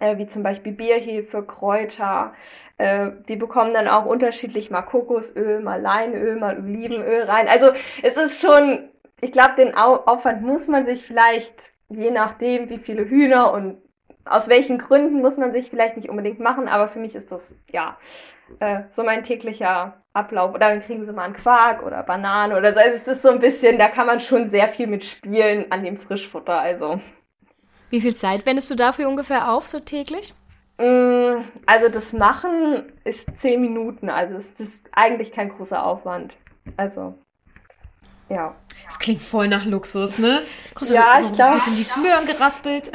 äh, 0.00 0.18
wie 0.18 0.26
zum 0.26 0.42
Beispiel 0.42 0.72
Bierhefe, 0.72 1.42
Kräuter. 1.42 2.34
Äh, 2.78 3.12
die 3.28 3.36
bekommen 3.36 3.74
dann 3.74 3.88
auch 3.88 4.06
unterschiedlich 4.06 4.70
mal 4.70 4.82
Kokosöl, 4.82 5.60
mal 5.60 5.80
Leinöl, 5.80 6.36
mal 6.36 6.58
Olivenöl 6.58 7.22
rein. 7.22 7.48
Also 7.48 7.72
es 8.02 8.16
ist 8.16 8.40
schon, 8.40 8.88
ich 9.20 9.32
glaube, 9.32 9.54
den 9.56 9.76
Au 9.76 9.96
Aufwand 10.06 10.42
muss 10.42 10.68
man 10.68 10.86
sich 10.86 11.04
vielleicht 11.04 11.74
je 11.88 12.10
nachdem, 12.10 12.68
wie 12.70 12.78
viele 12.78 13.08
Hühner 13.08 13.52
und 13.52 13.78
aus 14.24 14.48
welchen 14.48 14.78
Gründen 14.78 15.20
muss 15.20 15.36
man 15.36 15.52
sich 15.52 15.68
vielleicht 15.68 15.96
nicht 15.96 16.08
unbedingt 16.08 16.40
machen, 16.40 16.66
aber 16.66 16.88
für 16.88 16.98
mich 16.98 17.14
ist 17.14 17.30
das 17.30 17.54
ja 17.70 17.98
äh, 18.58 18.84
so 18.90 19.04
mein 19.04 19.22
täglicher 19.22 20.02
Ablauf. 20.14 20.54
Oder 20.54 20.70
dann 20.70 20.80
kriegen 20.80 21.04
sie 21.04 21.12
mal 21.12 21.24
einen 21.24 21.34
Quark 21.34 21.82
oder 21.82 22.02
Banane 22.02 22.56
oder 22.56 22.72
so. 22.72 22.80
Also 22.80 22.96
es 22.96 23.08
ist 23.08 23.22
so 23.22 23.28
ein 23.28 23.38
bisschen, 23.38 23.78
da 23.78 23.88
kann 23.88 24.06
man 24.06 24.20
schon 24.20 24.48
sehr 24.48 24.68
viel 24.68 24.86
mit 24.86 25.04
spielen 25.04 25.70
an 25.70 25.84
dem 25.84 25.98
Frischfutter. 25.98 26.58
Also. 26.58 27.00
Wie 27.94 28.00
viel 28.00 28.16
Zeit 28.16 28.44
wendest 28.44 28.68
du 28.72 28.74
dafür 28.74 29.08
ungefähr 29.08 29.52
auf, 29.52 29.68
so 29.68 29.78
täglich? 29.78 30.34
Mm, 30.78 31.44
also 31.64 31.88
das 31.88 32.12
Machen 32.12 32.92
ist 33.04 33.24
zehn 33.40 33.60
Minuten, 33.60 34.10
also 34.10 34.34
es 34.34 34.50
ist 34.58 34.84
eigentlich 34.90 35.30
kein 35.30 35.48
großer 35.48 35.86
Aufwand. 35.86 36.34
Also 36.76 37.16
ja. 38.28 38.56
Das 38.86 38.98
klingt 38.98 39.22
voll 39.22 39.46
nach 39.46 39.64
Luxus, 39.64 40.18
ne? 40.18 40.42
ja, 40.80 41.20
ich 41.20 41.32
glaube. 41.34 41.52
Ein 41.52 41.54
bisschen 41.54 41.76
die 41.76 42.00
Möhren 42.00 42.26
geraspelt. 42.26 42.90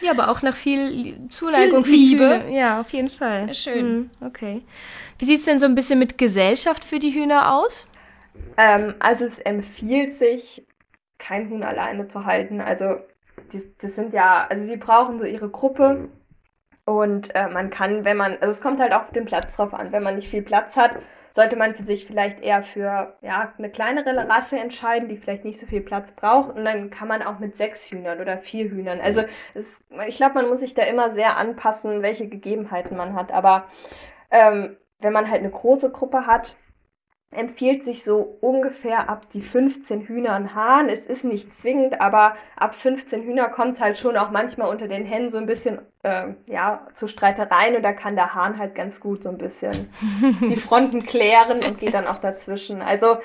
Ja, 0.00 0.12
aber 0.12 0.30
auch 0.30 0.40
nach 0.40 0.56
viel 0.56 1.28
Zuneigung, 1.28 1.84
viel 1.84 1.94
Liebe. 1.94 2.44
Viel 2.46 2.56
ja, 2.56 2.80
auf 2.80 2.90
jeden 2.94 3.10
Fall. 3.10 3.52
schön. 3.52 3.94
Mhm, 3.94 4.10
okay. 4.26 4.62
Wie 5.18 5.26
sieht 5.26 5.40
es 5.40 5.44
denn 5.44 5.58
so 5.58 5.66
ein 5.66 5.74
bisschen 5.74 5.98
mit 5.98 6.16
Gesellschaft 6.16 6.82
für 6.82 6.98
die 6.98 7.12
Hühner 7.12 7.52
aus? 7.52 7.86
Ähm, 8.56 8.94
also 9.00 9.26
es 9.26 9.38
empfiehlt 9.38 10.14
sich, 10.14 10.66
kein 11.18 11.50
Huhn 11.50 11.62
alleine 11.62 12.08
zu 12.08 12.24
halten. 12.24 12.62
Also 12.62 12.96
die, 13.52 13.74
das 13.80 13.94
sind 13.94 14.12
ja, 14.12 14.46
also 14.48 14.64
sie 14.64 14.76
brauchen 14.76 15.18
so 15.18 15.24
ihre 15.24 15.48
Gruppe. 15.50 16.08
Und 16.84 17.34
äh, 17.34 17.48
man 17.48 17.70
kann, 17.70 18.04
wenn 18.04 18.16
man, 18.16 18.32
also 18.40 18.50
es 18.50 18.60
kommt 18.60 18.80
halt 18.80 18.92
auch 18.92 19.02
auf 19.02 19.12
den 19.12 19.24
Platz 19.24 19.56
drauf 19.56 19.72
an, 19.72 19.92
wenn 19.92 20.02
man 20.02 20.16
nicht 20.16 20.28
viel 20.28 20.42
Platz 20.42 20.76
hat, 20.76 20.92
sollte 21.34 21.56
man 21.56 21.74
sich 21.74 22.04
vielleicht 22.04 22.40
eher 22.40 22.62
für 22.62 23.16
ja, 23.22 23.52
eine 23.56 23.70
kleinere 23.70 24.28
Rasse 24.28 24.58
entscheiden, 24.58 25.08
die 25.08 25.16
vielleicht 25.16 25.44
nicht 25.44 25.58
so 25.58 25.66
viel 25.66 25.80
Platz 25.80 26.12
braucht. 26.12 26.54
Und 26.54 26.64
dann 26.64 26.90
kann 26.90 27.08
man 27.08 27.22
auch 27.22 27.38
mit 27.38 27.56
sechs 27.56 27.90
Hühnern 27.90 28.20
oder 28.20 28.38
vier 28.38 28.68
Hühnern. 28.68 29.00
Also 29.00 29.22
es, 29.54 29.82
ich 30.06 30.16
glaube, 30.16 30.34
man 30.34 30.48
muss 30.48 30.60
sich 30.60 30.74
da 30.74 30.82
immer 30.82 31.10
sehr 31.12 31.38
anpassen, 31.38 32.02
welche 32.02 32.28
Gegebenheiten 32.28 32.96
man 32.96 33.14
hat. 33.14 33.32
Aber 33.32 33.66
ähm, 34.30 34.76
wenn 35.00 35.12
man 35.12 35.30
halt 35.30 35.40
eine 35.40 35.50
große 35.50 35.90
Gruppe 35.92 36.26
hat, 36.26 36.56
empfiehlt 37.32 37.84
sich 37.84 38.04
so 38.04 38.38
ungefähr 38.40 39.08
ab 39.08 39.28
die 39.32 39.42
15 39.42 40.02
Hühner 40.02 40.34
ein 40.34 40.54
Hahn. 40.54 40.88
Es 40.88 41.06
ist 41.06 41.24
nicht 41.24 41.56
zwingend, 41.56 42.00
aber 42.00 42.36
ab 42.56 42.74
15 42.74 43.22
Hühner 43.22 43.48
kommt 43.48 43.80
halt 43.80 43.98
schon 43.98 44.16
auch 44.16 44.30
manchmal 44.30 44.68
unter 44.68 44.86
den 44.86 45.06
Hennen 45.06 45.30
so 45.30 45.38
ein 45.38 45.46
bisschen 45.46 45.80
äh, 46.02 46.28
ja, 46.46 46.86
zu 46.94 47.08
Streitereien 47.08 47.76
und 47.76 47.82
da 47.82 47.92
kann 47.92 48.16
der 48.16 48.34
Hahn 48.34 48.58
halt 48.58 48.74
ganz 48.74 49.00
gut 49.00 49.22
so 49.22 49.30
ein 49.30 49.38
bisschen 49.38 49.90
die 50.42 50.56
Fronten 50.56 51.04
klären 51.04 51.64
und 51.64 51.78
geht 51.78 51.94
dann 51.94 52.06
auch 52.06 52.18
dazwischen. 52.18 52.82
Also 52.82 53.18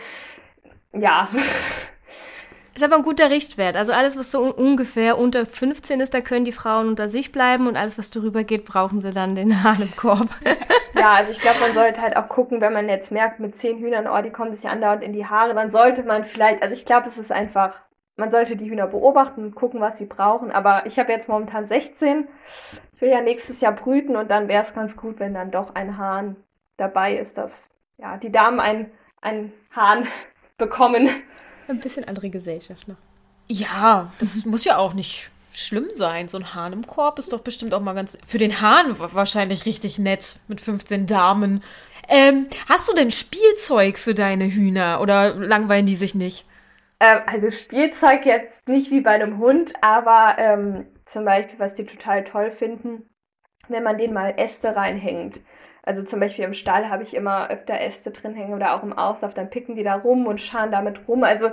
ja. 0.94 1.28
Ist 2.78 2.84
aber 2.84 2.98
ein 2.98 3.02
guter 3.02 3.32
Richtwert. 3.32 3.76
Also 3.76 3.92
alles, 3.92 4.20
was 4.20 4.30
so 4.30 4.54
ungefähr 4.54 5.18
unter 5.18 5.48
15 5.48 6.00
ist, 6.00 6.14
da 6.14 6.22
können 6.22 6.46
die 6.46 6.52
Frauen 6.52 6.90
unter 6.90 7.10
sich 7.10 7.32
bleiben 7.32 7.66
und 7.66 7.76
alles, 7.76 7.98
was 7.98 8.12
darüber 8.12 8.44
geht, 8.44 8.66
brauchen 8.66 9.00
sie 9.00 9.12
dann 9.12 9.34
den 9.34 9.64
Hahn 9.64 9.82
im 9.82 9.96
Korb. 9.96 10.28
ja, 10.94 11.14
also 11.14 11.32
ich 11.32 11.40
glaube, 11.40 11.60
man 11.60 11.74
sollte 11.74 12.04
halt 12.04 12.16
auch 12.16 12.30
gucken, 12.30 12.62
wenn 12.62 12.74
man 12.74 12.88
jetzt 12.88 13.12
merkt, 13.12 13.40
mit 13.40 13.58
zehn 13.58 13.80
Hühnern, 13.80 14.06
oh, 14.08 14.22
die 14.22 14.30
kommen 14.30 14.56
sich 14.56 14.70
andauernd 14.70 15.02
in 15.02 15.12
die 15.12 15.26
Haare, 15.26 15.56
dann 15.56 15.72
sollte 15.72 16.04
man 16.04 16.24
vielleicht, 16.24 16.62
also 16.62 16.76
ich 16.76 16.86
glaube, 16.86 17.08
es 17.08 17.18
ist 17.18 17.32
einfach, 17.32 17.82
man 18.16 18.30
sollte 18.30 18.56
die 18.56 18.70
Hühner 18.70 18.86
beobachten 18.86 19.44
und 19.44 19.56
gucken, 19.56 19.82
was 19.82 19.98
sie 19.98 20.06
brauchen. 20.06 20.52
Aber 20.52 20.86
ich 20.86 21.00
habe 21.00 21.12
jetzt 21.12 21.28
momentan 21.28 21.68
16. 21.68 22.28
Ich 22.94 23.02
will 23.02 23.10
ja 23.10 23.22
nächstes 23.22 23.60
Jahr 23.60 23.72
brüten 23.72 24.16
und 24.16 24.30
dann 24.30 24.48
wäre 24.50 24.64
es 24.64 24.76
ganz 24.76 24.96
gut, 24.96 25.20
wenn 25.20 25.34
dann 25.34 25.50
doch 25.50 25.74
ein 25.74 25.98
Hahn 25.98 26.36
dabei 26.78 27.18
ist, 27.18 27.40
dass 27.40 27.72
ja, 27.98 28.18
die 28.18 28.32
Damen 28.32 28.60
einen, 28.60 28.92
einen 29.20 29.52
Hahn 29.76 30.08
bekommen. 30.60 31.10
Ein 31.68 31.80
bisschen 31.80 32.08
andere 32.08 32.30
Gesellschaft 32.30 32.88
noch. 32.88 32.98
Ja, 33.50 34.12
das 34.20 34.46
muss 34.46 34.66
ja 34.66 34.78
auch 34.78 34.94
nicht 34.94 35.30
schlimm 35.54 35.88
sein. 35.92 36.30
So 36.30 36.38
ein 36.38 36.54
Hahn 36.54 36.74
im 36.74 36.86
Korb 36.86 37.20
ist 37.20 37.34
doch 37.34 37.42
bestimmt 37.42 37.74
auch 37.74 37.82
mal 37.82 37.94
ganz. 37.94 38.18
Für 38.26 38.38
den 38.38 38.62
Hahn 38.62 38.98
wahrscheinlich 39.00 39.66
richtig 39.66 40.00
nett 40.00 40.38
mit 40.48 40.62
15 40.62 41.08
Damen. 41.08 41.64
Ähm, 42.08 42.48
hast 42.70 42.90
du 42.90 42.94
denn 42.94 43.12
Spielzeug 43.12 43.98
für 43.98 44.14
deine 44.14 44.46
Hühner 44.46 45.02
oder 45.02 45.36
langweilen 45.36 45.86
die 45.86 45.96
sich 45.96 46.16
nicht? 46.16 46.46
Ähm, 47.00 47.20
also 47.26 47.52
Spielzeug 47.52 48.26
jetzt 48.26 48.68
nicht 48.68 48.92
wie 48.92 49.02
bei 49.02 49.12
einem 49.12 49.40
Hund, 49.40 49.74
aber 49.82 50.36
ähm, 50.38 50.88
zum 51.06 51.26
Beispiel, 51.26 51.60
was 51.60 51.74
die 51.74 51.86
total 51.86 52.24
toll 52.24 52.52
finden, 52.52 53.10
wenn 53.68 53.84
man 53.84 53.98
den 53.98 54.14
mal 54.14 54.36
Äste 54.38 54.76
reinhängt. 54.76 55.42
Also 55.88 56.04
zum 56.04 56.20
Beispiel 56.20 56.44
im 56.44 56.54
Stall 56.54 56.90
habe 56.90 57.04
ich 57.04 57.16
immer 57.16 57.50
öfter 57.50 57.80
Äste 57.80 58.12
drin 58.12 58.36
hängen 58.36 58.54
oder 58.54 58.76
auch 58.76 58.84
im 58.84 58.92
Auslauf, 58.92 59.34
dann 59.34 59.50
picken 59.50 59.76
die 59.76 59.84
da 59.84 59.96
rum 59.96 60.28
und 60.28 60.42
scharen 60.42 60.70
damit 60.70 61.08
rum. 61.08 61.24
Also 61.24 61.52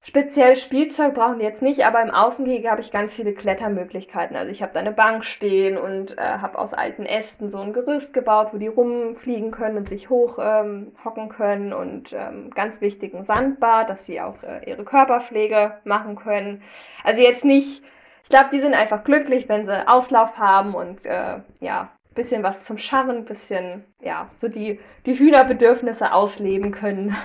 speziell 0.00 0.54
Spielzeug 0.54 1.14
brauchen 1.14 1.40
die 1.40 1.44
jetzt 1.44 1.60
nicht, 1.60 1.84
aber 1.84 2.00
im 2.02 2.10
Außengehege 2.10 2.70
habe 2.70 2.80
ich 2.80 2.92
ganz 2.92 3.14
viele 3.14 3.34
Klettermöglichkeiten. 3.34 4.36
Also 4.36 4.50
ich 4.50 4.62
habe 4.62 4.72
da 4.74 4.78
eine 4.78 4.92
Bank 4.92 5.24
stehen 5.24 5.76
und 5.76 6.16
äh, 6.16 6.22
habe 6.22 6.56
aus 6.56 6.72
alten 6.72 7.04
Ästen 7.04 7.50
so 7.50 7.58
ein 7.58 7.72
Gerüst 7.72 8.12
gebaut, 8.12 8.50
wo 8.52 8.58
die 8.58 8.68
rumfliegen 8.68 9.50
können 9.50 9.76
und 9.76 9.88
sich 9.88 10.08
hochhocken 10.08 10.92
ähm, 11.04 11.28
können 11.28 11.72
und 11.72 12.12
ähm, 12.12 12.50
ganz 12.54 12.80
wichtigen 12.80 13.24
Sandbad, 13.24 13.90
dass 13.90 14.06
sie 14.06 14.20
auch 14.20 14.40
äh, 14.44 14.70
ihre 14.70 14.84
Körperpflege 14.84 15.78
machen 15.82 16.14
können. 16.14 16.62
Also 17.02 17.20
jetzt 17.20 17.44
nicht, 17.44 17.82
ich 18.22 18.30
glaube, 18.30 18.50
die 18.52 18.60
sind 18.60 18.74
einfach 18.74 19.02
glücklich, 19.02 19.48
wenn 19.48 19.66
sie 19.66 19.88
Auslauf 19.88 20.38
haben 20.38 20.76
und 20.76 21.04
äh, 21.04 21.40
ja, 21.58 21.90
bisschen 22.16 22.42
was 22.42 22.64
zum 22.64 22.78
Scharren, 22.78 23.24
bisschen, 23.24 23.84
ja, 24.02 24.26
so 24.40 24.48
die, 24.48 24.80
die 25.06 25.16
Hühnerbedürfnisse 25.16 26.12
ausleben 26.12 26.72
können. 26.72 27.16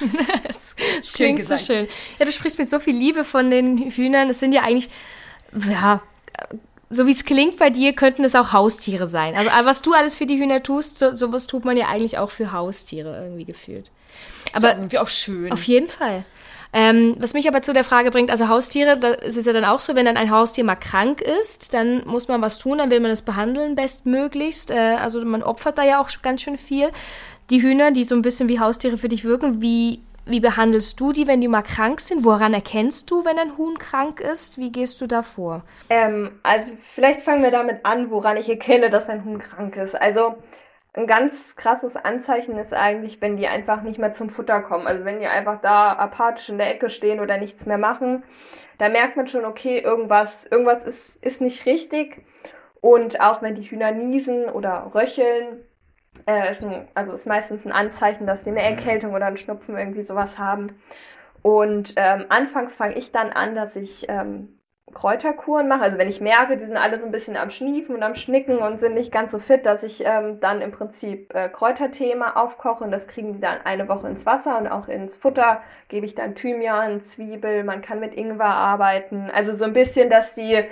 das 0.46 0.76
schön 1.02 1.36
gesagt. 1.36 1.60
so 1.62 1.72
schön. 1.72 1.88
Ja, 2.18 2.26
du 2.26 2.32
sprichst 2.32 2.58
mit 2.58 2.68
so 2.68 2.78
viel 2.78 2.94
Liebe 2.94 3.24
von 3.24 3.50
den 3.50 3.78
Hühnern. 3.78 4.28
Es 4.28 4.40
sind 4.40 4.52
ja 4.52 4.62
eigentlich, 4.62 4.90
ja, 5.70 6.02
so 6.90 7.06
wie 7.06 7.12
es 7.12 7.24
klingt 7.24 7.58
bei 7.58 7.70
dir, 7.70 7.94
könnten 7.94 8.24
es 8.24 8.34
auch 8.34 8.52
Haustiere 8.52 9.06
sein. 9.06 9.34
Also 9.34 9.50
was 9.64 9.80
du 9.80 9.94
alles 9.94 10.16
für 10.16 10.26
die 10.26 10.38
Hühner 10.38 10.62
tust, 10.62 10.98
so, 10.98 11.14
sowas 11.14 11.46
tut 11.46 11.64
man 11.64 11.76
ja 11.76 11.88
eigentlich 11.88 12.18
auch 12.18 12.30
für 12.30 12.52
Haustiere 12.52 13.22
irgendwie 13.22 13.46
gefühlt. 13.46 13.90
Aber 14.52 14.70
ist 14.70 14.76
irgendwie 14.76 14.98
auch 14.98 15.08
schön. 15.08 15.50
Auf 15.52 15.62
jeden 15.62 15.88
Fall. 15.88 16.24
Ähm, 16.72 17.16
was 17.18 17.34
mich 17.34 17.46
aber 17.48 17.60
zu 17.60 17.74
der 17.74 17.84
Frage 17.84 18.10
bringt, 18.10 18.30
also 18.30 18.48
Haustiere, 18.48 18.96
da 18.96 19.08
ist 19.10 19.36
es 19.36 19.44
ja 19.44 19.52
dann 19.52 19.64
auch 19.64 19.80
so, 19.80 19.94
wenn 19.94 20.06
dann 20.06 20.16
ein 20.16 20.30
Haustier 20.30 20.64
mal 20.64 20.76
krank 20.76 21.20
ist, 21.20 21.74
dann 21.74 22.02
muss 22.06 22.28
man 22.28 22.40
was 22.40 22.58
tun, 22.58 22.78
dann 22.78 22.90
will 22.90 23.00
man 23.00 23.10
es 23.10 23.22
behandeln 23.22 23.74
bestmöglichst. 23.74 24.70
Äh, 24.70 24.96
also 24.98 25.22
man 25.24 25.42
opfert 25.42 25.76
da 25.76 25.84
ja 25.84 26.00
auch 26.00 26.08
ganz 26.22 26.42
schön 26.42 26.56
viel. 26.56 26.90
Die 27.50 27.62
Hühner, 27.62 27.90
die 27.90 28.04
so 28.04 28.14
ein 28.14 28.22
bisschen 28.22 28.48
wie 28.48 28.58
Haustiere 28.58 28.96
für 28.96 29.08
dich 29.08 29.24
wirken, 29.24 29.60
wie, 29.60 30.00
wie 30.24 30.40
behandelst 30.40 30.98
du 30.98 31.12
die, 31.12 31.26
wenn 31.26 31.42
die 31.42 31.48
mal 31.48 31.62
krank 31.62 32.00
sind? 32.00 32.24
Woran 32.24 32.54
erkennst 32.54 33.10
du, 33.10 33.24
wenn 33.26 33.38
ein 33.38 33.58
Huhn 33.58 33.78
krank 33.78 34.20
ist? 34.20 34.56
Wie 34.56 34.72
gehst 34.72 35.00
du 35.02 35.06
da 35.06 35.22
vor? 35.22 35.62
Ähm, 35.90 36.30
also 36.42 36.72
vielleicht 36.94 37.20
fangen 37.20 37.42
wir 37.42 37.50
damit 37.50 37.84
an, 37.84 38.10
woran 38.10 38.38
ich 38.38 38.48
erkenne, 38.48 38.88
dass 38.88 39.10
ein 39.10 39.26
Huhn 39.26 39.38
krank 39.38 39.76
ist. 39.76 40.00
Also 40.00 40.36
ein 40.94 41.06
ganz 41.06 41.56
krasses 41.56 41.96
Anzeichen 41.96 42.58
ist 42.58 42.74
eigentlich, 42.74 43.20
wenn 43.22 43.36
die 43.36 43.48
einfach 43.48 43.82
nicht 43.82 43.98
mehr 43.98 44.12
zum 44.12 44.28
Futter 44.28 44.60
kommen. 44.60 44.86
Also 44.86 45.04
wenn 45.04 45.20
die 45.20 45.26
einfach 45.26 45.60
da 45.62 45.92
apathisch 45.92 46.50
in 46.50 46.58
der 46.58 46.70
Ecke 46.70 46.90
stehen 46.90 47.20
oder 47.20 47.38
nichts 47.38 47.64
mehr 47.64 47.78
machen, 47.78 48.24
da 48.78 48.90
merkt 48.90 49.16
man 49.16 49.26
schon, 49.26 49.46
okay, 49.46 49.78
irgendwas, 49.78 50.44
irgendwas 50.44 50.84
ist, 50.84 51.16
ist 51.24 51.40
nicht 51.40 51.64
richtig. 51.64 52.22
Und 52.82 53.20
auch 53.20 53.40
wenn 53.40 53.54
die 53.54 53.62
Hühner 53.62 53.92
niesen 53.92 54.50
oder 54.50 54.90
röcheln, 54.94 55.64
äh, 56.26 56.50
ist 56.50 56.62
ein, 56.62 56.88
also 56.94 57.12
ist 57.12 57.26
meistens 57.26 57.64
ein 57.64 57.72
Anzeichen, 57.72 58.26
dass 58.26 58.44
sie 58.44 58.50
eine 58.50 58.62
Erkältung 58.62 59.14
oder 59.14 59.26
einen 59.26 59.38
Schnupfen 59.38 59.78
irgendwie 59.78 60.02
sowas 60.02 60.38
haben. 60.38 60.78
Und 61.40 61.94
ähm, 61.96 62.26
anfangs 62.28 62.76
fange 62.76 62.96
ich 62.98 63.12
dann 63.12 63.30
an, 63.30 63.54
dass 63.54 63.76
ich 63.76 64.06
ähm, 64.08 64.58
Kräuterkuren 64.94 65.68
mache. 65.68 65.82
Also 65.82 65.98
wenn 65.98 66.08
ich 66.08 66.20
merke, 66.20 66.56
die 66.56 66.66
sind 66.66 66.76
alle 66.76 66.98
so 66.98 67.04
ein 67.04 67.12
bisschen 67.12 67.36
am 67.36 67.50
Schniefen 67.50 67.94
und 67.94 68.02
am 68.02 68.14
Schnicken 68.14 68.58
und 68.58 68.80
sind 68.80 68.94
nicht 68.94 69.12
ganz 69.12 69.32
so 69.32 69.38
fit, 69.38 69.66
dass 69.66 69.82
ich 69.82 70.04
ähm, 70.04 70.40
dann 70.40 70.60
im 70.60 70.70
Prinzip 70.70 71.34
äh, 71.34 71.48
Kräuterthema 71.48 72.32
aufkoche 72.32 72.84
und 72.84 72.90
das 72.90 73.06
kriegen 73.06 73.32
die 73.32 73.40
dann 73.40 73.58
eine 73.64 73.88
Woche 73.88 74.08
ins 74.08 74.26
Wasser 74.26 74.58
und 74.58 74.68
auch 74.68 74.88
ins 74.88 75.16
Futter 75.16 75.62
gebe 75.88 76.06
ich 76.06 76.14
dann 76.14 76.34
Thymian, 76.34 77.02
Zwiebel, 77.04 77.64
man 77.64 77.82
kann 77.82 78.00
mit 78.00 78.14
Ingwer 78.14 78.44
arbeiten. 78.44 79.30
Also 79.34 79.52
so 79.52 79.64
ein 79.64 79.72
bisschen, 79.72 80.10
dass 80.10 80.34
die, 80.34 80.64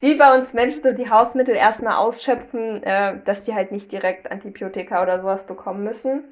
wie 0.00 0.14
bei 0.14 0.36
uns 0.36 0.54
Menschen, 0.54 0.82
so 0.82 0.92
die 0.92 1.10
Hausmittel 1.10 1.54
erstmal 1.54 1.96
ausschöpfen, 1.96 2.82
äh, 2.82 3.20
dass 3.24 3.44
die 3.44 3.54
halt 3.54 3.72
nicht 3.72 3.92
direkt 3.92 4.30
Antibiotika 4.30 5.02
oder 5.02 5.20
sowas 5.20 5.46
bekommen 5.46 5.84
müssen. 5.84 6.24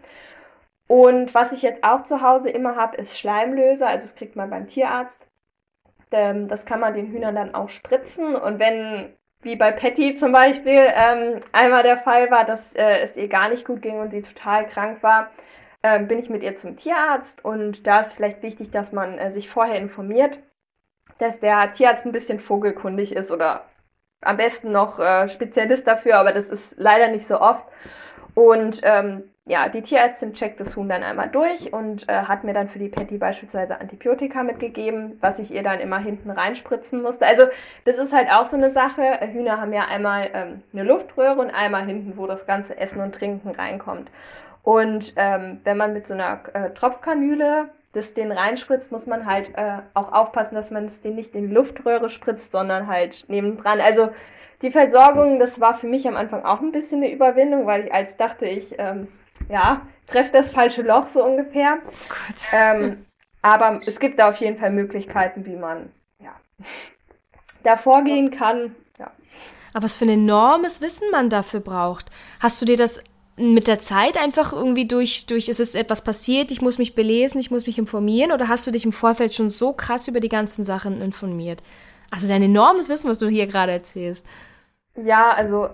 Und 0.89 1.35
was 1.35 1.53
ich 1.53 1.63
jetzt 1.63 1.83
auch 1.83 2.05
zu 2.05 2.23
Hause 2.23 2.49
immer 2.49 2.77
habe, 2.77 2.97
ist 2.97 3.19
Schleimlöser. 3.19 3.89
Also 3.89 4.03
das 4.03 4.15
kriegt 4.15 4.37
man 4.37 4.51
beim 4.51 4.67
Tierarzt. 4.69 5.21
Ähm, 6.11 6.49
das 6.49 6.67
kann 6.67 6.81
man 6.81 6.95
den 6.95 7.09
Hühnern 7.09 7.35
dann 7.35 7.55
auch 7.55 7.69
spritzen. 7.69 8.35
Und 8.35 8.59
wenn, 8.59 9.15
wie 9.43 9.57
bei 9.57 9.73
Patty 9.73 10.17
zum 10.17 10.33
Beispiel, 10.33 10.89
ähm, 10.95 11.41
einmal 11.53 11.83
der 11.83 11.99
Fall 11.99 12.31
war, 12.31 12.45
dass 12.45 12.75
äh, 12.75 13.05
es 13.05 13.17
ihr 13.17 13.29
gar 13.29 13.49
nicht 13.49 13.67
gut 13.67 13.83
ging 13.83 14.01
und 14.01 14.13
sie 14.13 14.23
total 14.23 14.67
krank 14.67 15.03
war, 15.03 15.31
äh, 15.83 16.01
bin 16.01 16.19
ich 16.19 16.31
mit 16.31 16.43
ihr 16.43 16.57
zum 16.57 16.77
Tierarzt. 16.77 17.45
Und 17.45 17.87
da 17.87 18.01
ist 18.01 18.15
vielleicht 18.15 18.43
wichtig, 18.43 18.71
dass 18.71 18.93
man 18.93 19.19
äh, 19.19 19.33
sich 19.33 19.49
vorher 19.49 19.79
informiert, 19.79 20.41
dass 21.19 21.41
der 21.41 21.73
Tierarzt 21.73 22.07
ein 22.07 22.13
bisschen 22.13 22.41
vogelkundig 22.41 23.15
ist 23.15 23.31
oder 23.31 23.65
am 24.21 24.37
besten 24.37 24.73
noch 24.73 24.99
äh, 24.99 25.29
Spezialist 25.29 25.87
dafür, 25.87 26.17
aber 26.19 26.33
das 26.33 26.49
ist 26.49 26.75
leider 26.79 27.09
nicht 27.09 27.27
so 27.27 27.41
oft. 27.41 27.65
Und 28.35 28.81
ähm, 28.83 29.25
ja, 29.49 29.69
die 29.69 29.83
Tierärztin 29.83 30.33
checkt 30.33 30.59
das 30.59 30.75
Huhn 30.77 30.89
dann 30.89 31.05
einmal 31.05 31.29
durch 31.29 31.73
und 31.73 32.09
äh, 32.09 32.13
hat 32.13 32.43
mir 32.43 32.53
dann 32.53 32.69
für 32.69 32.81
die 32.81 32.89
Patty 32.89 33.17
beispielsweise 33.17 33.81
Antibiotika 33.81 34.43
mitgegeben, 34.43 35.19
was 35.21 35.39
ich 35.39 35.55
ihr 35.55 35.63
dann 35.63 35.79
immer 35.79 35.99
hinten 35.99 36.31
reinspritzen 36.31 37.01
musste. 37.01 37.27
Also 37.27 37.45
das 37.85 37.99
ist 37.99 38.13
halt 38.13 38.29
auch 38.33 38.47
so 38.47 38.57
eine 38.57 38.71
Sache. 38.71 39.21
Hühner 39.33 39.61
haben 39.61 39.73
ja 39.73 39.87
einmal 39.89 40.31
ähm, 40.35 40.63
eine 40.73 40.83
Luftröhre 40.83 41.41
und 41.41 41.51
einmal 41.51 41.87
hinten, 41.87 42.17
wo 42.17 42.27
das 42.27 42.45
ganze 42.47 42.77
Essen 42.77 43.01
und 43.01 43.15
Trinken 43.15 43.51
reinkommt. 43.51 44.11
Und 44.65 45.15
ähm, 45.15 45.61
wenn 45.63 45.77
man 45.77 45.93
mit 45.93 46.09
so 46.09 46.15
einer 46.15 46.41
äh, 46.53 46.71
Tropfkanüle 46.71 47.69
das 47.93 48.15
den 48.15 48.33
reinspritzt, 48.33 48.91
muss 48.91 49.07
man 49.07 49.27
halt 49.27 49.57
äh, 49.57 49.79
auch 49.95 50.13
aufpassen, 50.13 50.57
dass 50.57 50.73
man 50.73 50.87
es 50.87 51.01
den 51.01 51.15
nicht 51.15 51.37
in 51.37 51.49
die 51.49 51.55
Luftröhre 51.55 52.11
spritzt, 52.11 52.51
sondern 52.51 52.89
halt 52.89 53.25
nebendran. 53.29 53.81
Also 53.81 54.11
die 54.63 54.71
Versorgung, 54.71 55.39
das 55.39 55.61
war 55.61 55.75
für 55.75 55.87
mich 55.87 56.09
am 56.09 56.17
Anfang 56.17 56.45
auch 56.45 56.61
ein 56.61 56.73
bisschen 56.73 57.03
eine 57.03 57.13
Überwindung, 57.13 57.67
weil 57.67 57.87
ich 57.87 57.93
als 57.93 58.17
dachte 58.17 58.47
ich, 58.47 58.75
ähm, 58.79 59.09
ja, 59.51 59.83
treffe 60.07 60.33
das 60.33 60.51
falsche 60.51 60.83
Loch 60.83 61.07
so 61.13 61.25
ungefähr. 61.25 61.79
Oh 61.85 62.33
ähm, 62.53 62.97
aber 63.43 63.81
es 63.87 64.01
gibt 64.01 64.19
da 64.19 64.31
auf 64.31 64.37
jeden 64.37 64.57
Fall 64.57 64.71
Möglichkeiten, 64.71 65.45
wie 65.47 65.57
man 65.57 65.91
ja, 66.23 66.35
da 67.63 67.77
vorgehen 67.77 68.31
kann. 68.31 68.75
Ja. 68.99 69.11
Aber 69.75 69.85
was 69.85 69.95
für 69.95 70.07
ein 70.07 70.11
enormes 70.11 70.81
Wissen 70.81 71.11
man 71.11 71.31
dafür 71.31 71.61
braucht. 71.61 72.07
Hast 72.41 72.61
du 72.61 72.67
dir 72.67 72.77
das 72.77 73.03
mit 73.37 73.69
der 73.69 73.81
Zeit 73.81 74.17
einfach 74.17 74.53
irgendwie 74.53 74.89
durch, 74.89 75.27
durch, 75.27 75.49
es 75.49 75.61
ist 75.61 75.77
etwas 75.77 76.03
passiert, 76.03 76.51
ich 76.51 76.63
muss 76.63 76.79
mich 76.79 76.95
belesen, 76.95 77.39
ich 77.39 77.51
muss 77.51 77.67
mich 77.67 77.79
informieren 77.79 78.33
oder 78.33 78.49
hast 78.49 78.67
du 78.67 78.71
dich 78.71 78.87
im 78.87 78.93
Vorfeld 78.93 79.35
schon 79.35 79.51
so 79.51 79.75
krass 79.75 80.09
über 80.09 80.21
die 80.21 80.31
ganzen 80.31 80.65
Sachen 80.65 81.03
informiert? 81.03 81.63
Also 82.11 82.33
ein 82.33 82.43
enormes 82.43 82.89
Wissen, 82.89 83.11
was 83.11 83.19
du 83.19 83.29
hier 83.29 83.47
gerade 83.47 83.73
erzählst. 83.73 84.27
Ja, 84.97 85.31
also 85.31 85.69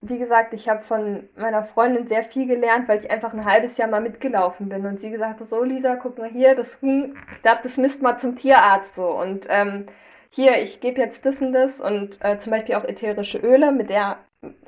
wie 0.00 0.18
gesagt, 0.18 0.52
ich 0.52 0.68
habe 0.68 0.82
von 0.82 1.28
meiner 1.36 1.64
Freundin 1.64 2.08
sehr 2.08 2.24
viel 2.24 2.46
gelernt, 2.46 2.88
weil 2.88 2.98
ich 2.98 3.10
einfach 3.10 3.32
ein 3.32 3.44
halbes 3.44 3.76
Jahr 3.76 3.88
mal 3.88 4.00
mitgelaufen 4.00 4.68
bin. 4.68 4.84
Und 4.84 5.00
sie 5.00 5.10
gesagt 5.10 5.40
hat, 5.40 5.48
so 5.48 5.62
Lisa, 5.62 5.96
guck 5.96 6.18
mal 6.18 6.30
hier, 6.30 6.56
das 6.56 6.82
Huhn, 6.82 7.16
das 7.42 7.76
misst 7.76 8.02
mal 8.02 8.18
zum 8.18 8.36
Tierarzt 8.36 8.96
so. 8.96 9.06
Und 9.06 9.46
ähm, 9.48 9.86
hier, 10.30 10.60
ich 10.62 10.80
gebe 10.80 11.00
jetzt 11.00 11.24
das 11.24 11.40
und 11.40 11.52
das 11.52 11.80
und 11.80 12.18
äh, 12.24 12.38
zum 12.38 12.50
Beispiel 12.52 12.74
auch 12.74 12.84
ätherische 12.84 13.38
Öle, 13.38 13.70
mit 13.70 13.90
der 13.90 14.18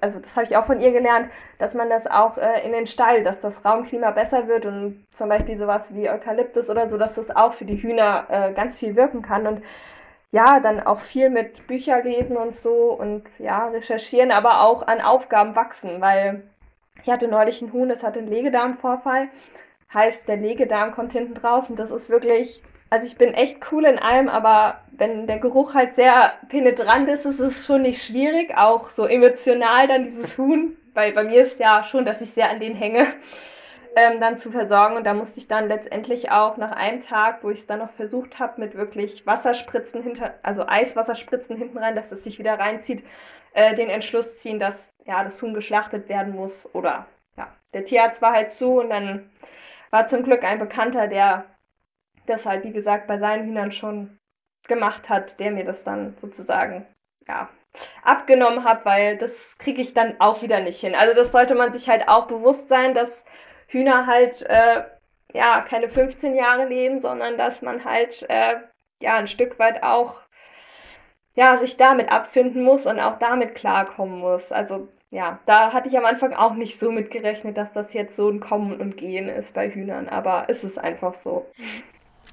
also 0.00 0.20
das 0.20 0.36
habe 0.36 0.46
ich 0.46 0.56
auch 0.56 0.66
von 0.66 0.80
ihr 0.80 0.92
gelernt, 0.92 1.30
dass 1.58 1.74
man 1.74 1.90
das 1.90 2.06
auch 2.06 2.38
äh, 2.38 2.64
in 2.64 2.72
den 2.72 2.86
Stall, 2.86 3.24
dass 3.24 3.40
das 3.40 3.64
Raumklima 3.64 4.12
besser 4.12 4.46
wird 4.46 4.66
und 4.66 5.04
zum 5.12 5.28
Beispiel 5.28 5.58
sowas 5.58 5.92
wie 5.94 6.08
Eukalyptus 6.08 6.70
oder 6.70 6.88
so, 6.88 6.96
dass 6.96 7.14
das 7.14 7.34
auch 7.34 7.52
für 7.52 7.64
die 7.64 7.82
Hühner 7.82 8.26
äh, 8.28 8.52
ganz 8.52 8.78
viel 8.78 8.94
wirken 8.94 9.22
kann. 9.22 9.46
Und 9.46 9.62
ja, 10.34 10.58
dann 10.58 10.80
auch 10.80 10.98
viel 10.98 11.30
mit 11.30 11.68
Bücher 11.68 12.02
lesen 12.02 12.36
und 12.36 12.56
so 12.56 12.92
und 12.92 13.22
ja, 13.38 13.68
recherchieren, 13.68 14.32
aber 14.32 14.62
auch 14.62 14.84
an 14.84 15.00
Aufgaben 15.00 15.54
wachsen, 15.54 16.00
weil 16.00 16.42
ich 17.04 17.08
hatte 17.08 17.28
neulich 17.28 17.62
ein 17.62 17.72
Huhn, 17.72 17.88
das 17.88 18.02
hatte 18.02 18.18
einen 18.18 18.26
Legedarmvorfall. 18.26 19.28
Heißt, 19.92 20.26
der 20.26 20.38
Legedarm 20.38 20.90
kommt 20.90 21.12
hinten 21.12 21.34
draus 21.34 21.70
und 21.70 21.78
das 21.78 21.92
ist 21.92 22.10
wirklich, 22.10 22.64
also 22.90 23.06
ich 23.06 23.16
bin 23.16 23.32
echt 23.32 23.58
cool 23.70 23.84
in 23.84 24.00
allem, 24.00 24.28
aber 24.28 24.80
wenn 24.90 25.28
der 25.28 25.38
Geruch 25.38 25.76
halt 25.76 25.94
sehr 25.94 26.32
penetrant 26.48 27.08
ist, 27.08 27.26
ist 27.26 27.38
es 27.38 27.64
schon 27.64 27.82
nicht 27.82 28.02
schwierig, 28.02 28.56
auch 28.56 28.88
so 28.88 29.06
emotional 29.06 29.86
dann 29.86 30.06
dieses 30.06 30.36
Huhn, 30.36 30.76
weil 30.94 31.12
bei 31.12 31.22
mir 31.22 31.44
ist 31.44 31.60
ja 31.60 31.84
schon, 31.84 32.04
dass 32.04 32.20
ich 32.20 32.32
sehr 32.32 32.50
an 32.50 32.58
den 32.58 32.74
hänge 32.74 33.06
ähm, 33.96 34.20
dann 34.20 34.38
zu 34.38 34.50
versorgen. 34.50 34.96
Und 34.96 35.04
da 35.04 35.14
musste 35.14 35.38
ich 35.38 35.48
dann 35.48 35.68
letztendlich 35.68 36.30
auch 36.30 36.56
nach 36.56 36.72
einem 36.72 37.00
Tag, 37.00 37.42
wo 37.42 37.50
ich 37.50 37.60
es 37.60 37.66
dann 37.66 37.80
noch 37.80 37.92
versucht 37.92 38.38
habe, 38.38 38.60
mit 38.60 38.76
wirklich 38.76 39.26
Wasserspritzen 39.26 40.02
hinter, 40.02 40.34
also 40.42 40.66
Eiswasserspritzen 40.66 41.56
hinten 41.56 41.78
rein, 41.78 41.96
dass 41.96 42.12
es 42.12 42.24
sich 42.24 42.38
wieder 42.38 42.58
reinzieht, 42.58 43.04
äh, 43.52 43.74
den 43.74 43.88
Entschluss 43.88 44.38
ziehen, 44.38 44.58
dass 44.58 44.92
ja 45.04 45.24
das 45.24 45.40
Huhn 45.42 45.54
geschlachtet 45.54 46.08
werden 46.08 46.34
muss. 46.34 46.68
Oder 46.74 47.06
ja, 47.36 47.52
der 47.72 47.84
Tierarzt 47.84 48.22
war 48.22 48.32
halt 48.32 48.50
zu 48.50 48.80
und 48.80 48.90
dann 48.90 49.30
war 49.90 50.06
zum 50.06 50.22
Glück 50.22 50.44
ein 50.44 50.58
Bekannter, 50.58 51.06
der 51.08 51.44
das 52.26 52.46
halt, 52.46 52.64
wie 52.64 52.72
gesagt, 52.72 53.06
bei 53.06 53.18
seinen 53.18 53.46
Hühnern 53.46 53.72
schon 53.72 54.18
gemacht 54.66 55.08
hat, 55.08 55.38
der 55.38 55.50
mir 55.50 55.64
das 55.64 55.84
dann 55.84 56.16
sozusagen, 56.20 56.86
ja, 57.28 57.48
abgenommen 58.02 58.64
hat, 58.64 58.84
weil 58.84 59.18
das 59.18 59.58
kriege 59.58 59.82
ich 59.82 59.94
dann 59.94 60.20
auch 60.20 60.42
wieder 60.42 60.60
nicht 60.60 60.80
hin. 60.80 60.94
Also 60.94 61.14
das 61.14 61.32
sollte 61.32 61.54
man 61.54 61.72
sich 61.72 61.88
halt 61.88 62.08
auch 62.08 62.26
bewusst 62.26 62.68
sein, 62.68 62.94
dass 62.94 63.24
Hühner 63.74 64.06
halt 64.06 64.42
äh, 64.48 64.84
ja 65.34 65.60
keine 65.68 65.88
15 65.88 66.34
Jahre 66.34 66.66
leben, 66.66 67.00
sondern 67.00 67.36
dass 67.36 67.60
man 67.60 67.84
halt 67.84 68.24
äh, 68.30 68.56
ja 69.00 69.16
ein 69.16 69.26
Stück 69.26 69.58
weit 69.58 69.82
auch 69.82 70.22
ja 71.34 71.58
sich 71.58 71.76
damit 71.76 72.10
abfinden 72.10 72.62
muss 72.62 72.86
und 72.86 73.00
auch 73.00 73.18
damit 73.18 73.54
klarkommen 73.54 74.20
muss. 74.20 74.52
Also 74.52 74.88
ja, 75.10 75.38
da 75.46 75.72
hatte 75.72 75.88
ich 75.88 75.98
am 75.98 76.04
Anfang 76.06 76.34
auch 76.34 76.54
nicht 76.54 76.80
so 76.80 76.90
mit 76.90 77.10
gerechnet, 77.10 77.56
dass 77.56 77.72
das 77.72 77.92
jetzt 77.94 78.16
so 78.16 78.28
ein 78.28 78.40
Kommen 78.40 78.80
und 78.80 78.96
Gehen 78.96 79.28
ist 79.28 79.54
bei 79.54 79.70
Hühnern, 79.70 80.08
aber 80.08 80.46
es 80.48 80.64
ist 80.64 80.78
einfach 80.78 81.14
so. 81.16 81.46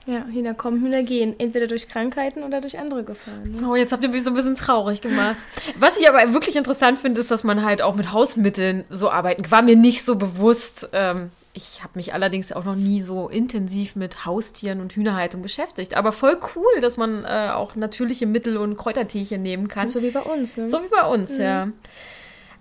Ja, 0.08 0.26
Hühner 0.26 0.56
kommen, 0.56 0.82
Hühner 0.82 1.04
gehen. 1.04 1.36
Entweder 1.40 1.68
durch 1.68 1.88
Krankheiten 1.88 2.44
oder 2.44 2.60
durch 2.60 2.80
andere 2.80 3.04
Gefahren. 3.04 3.44
Ne? 3.44 3.68
Oh, 3.68 3.76
jetzt 3.76 3.92
habt 3.92 4.04
ihr 4.04 4.10
mich 4.10 4.24
so 4.24 4.32
ein 4.32 4.36
bisschen 4.36 4.56
traurig 4.56 5.02
gemacht. 5.02 5.38
Was 5.78 6.00
ich 6.00 6.10
aber 6.10 6.34
wirklich 6.34 6.56
interessant 6.56 6.98
finde, 6.98 7.22
ist, 7.22 7.30
dass 7.30 7.44
man 7.44 7.64
halt 7.64 7.82
auch 7.82 7.96
mit 7.96 8.12
Hausmitteln 8.12 8.84
so 8.90 9.12
arbeiten. 9.12 9.50
War 9.52 9.62
mir 9.62 9.76
nicht 9.76 10.04
so 10.04 10.16
bewusst. 10.16 10.90
Ähm, 10.94 11.30
ich 11.54 11.84
habe 11.84 11.92
mich 11.96 12.14
allerdings 12.14 12.52
auch 12.52 12.64
noch 12.64 12.76
nie 12.76 13.02
so 13.02 13.30
intensiv 13.30 13.96
mit 13.96 14.26
Haustieren 14.26 14.82
und 14.82 14.94
Hühnerhaltung 14.94 15.44
beschäftigt. 15.44 15.96
Aber 15.96 16.12
voll 16.14 16.40
cool, 16.56 16.82
dass 16.82 16.98
man 16.98 17.24
äh, 17.24 17.52
auch 17.54 17.76
natürliche 17.76 18.26
Mittel 18.26 18.58
und 18.58 18.78
Kräutertierchen 18.78 19.42
nehmen 19.44 19.68
kann. 19.68 19.88
So 19.88 20.02
wie 20.02 20.12
bei 20.12 20.22
uns, 20.22 20.58
ne? 20.58 20.68
So 20.68 20.82
wie 20.82 20.90
bei 20.90 21.06
uns, 21.06 21.38
mhm. 21.38 21.44
ja. 21.44 21.68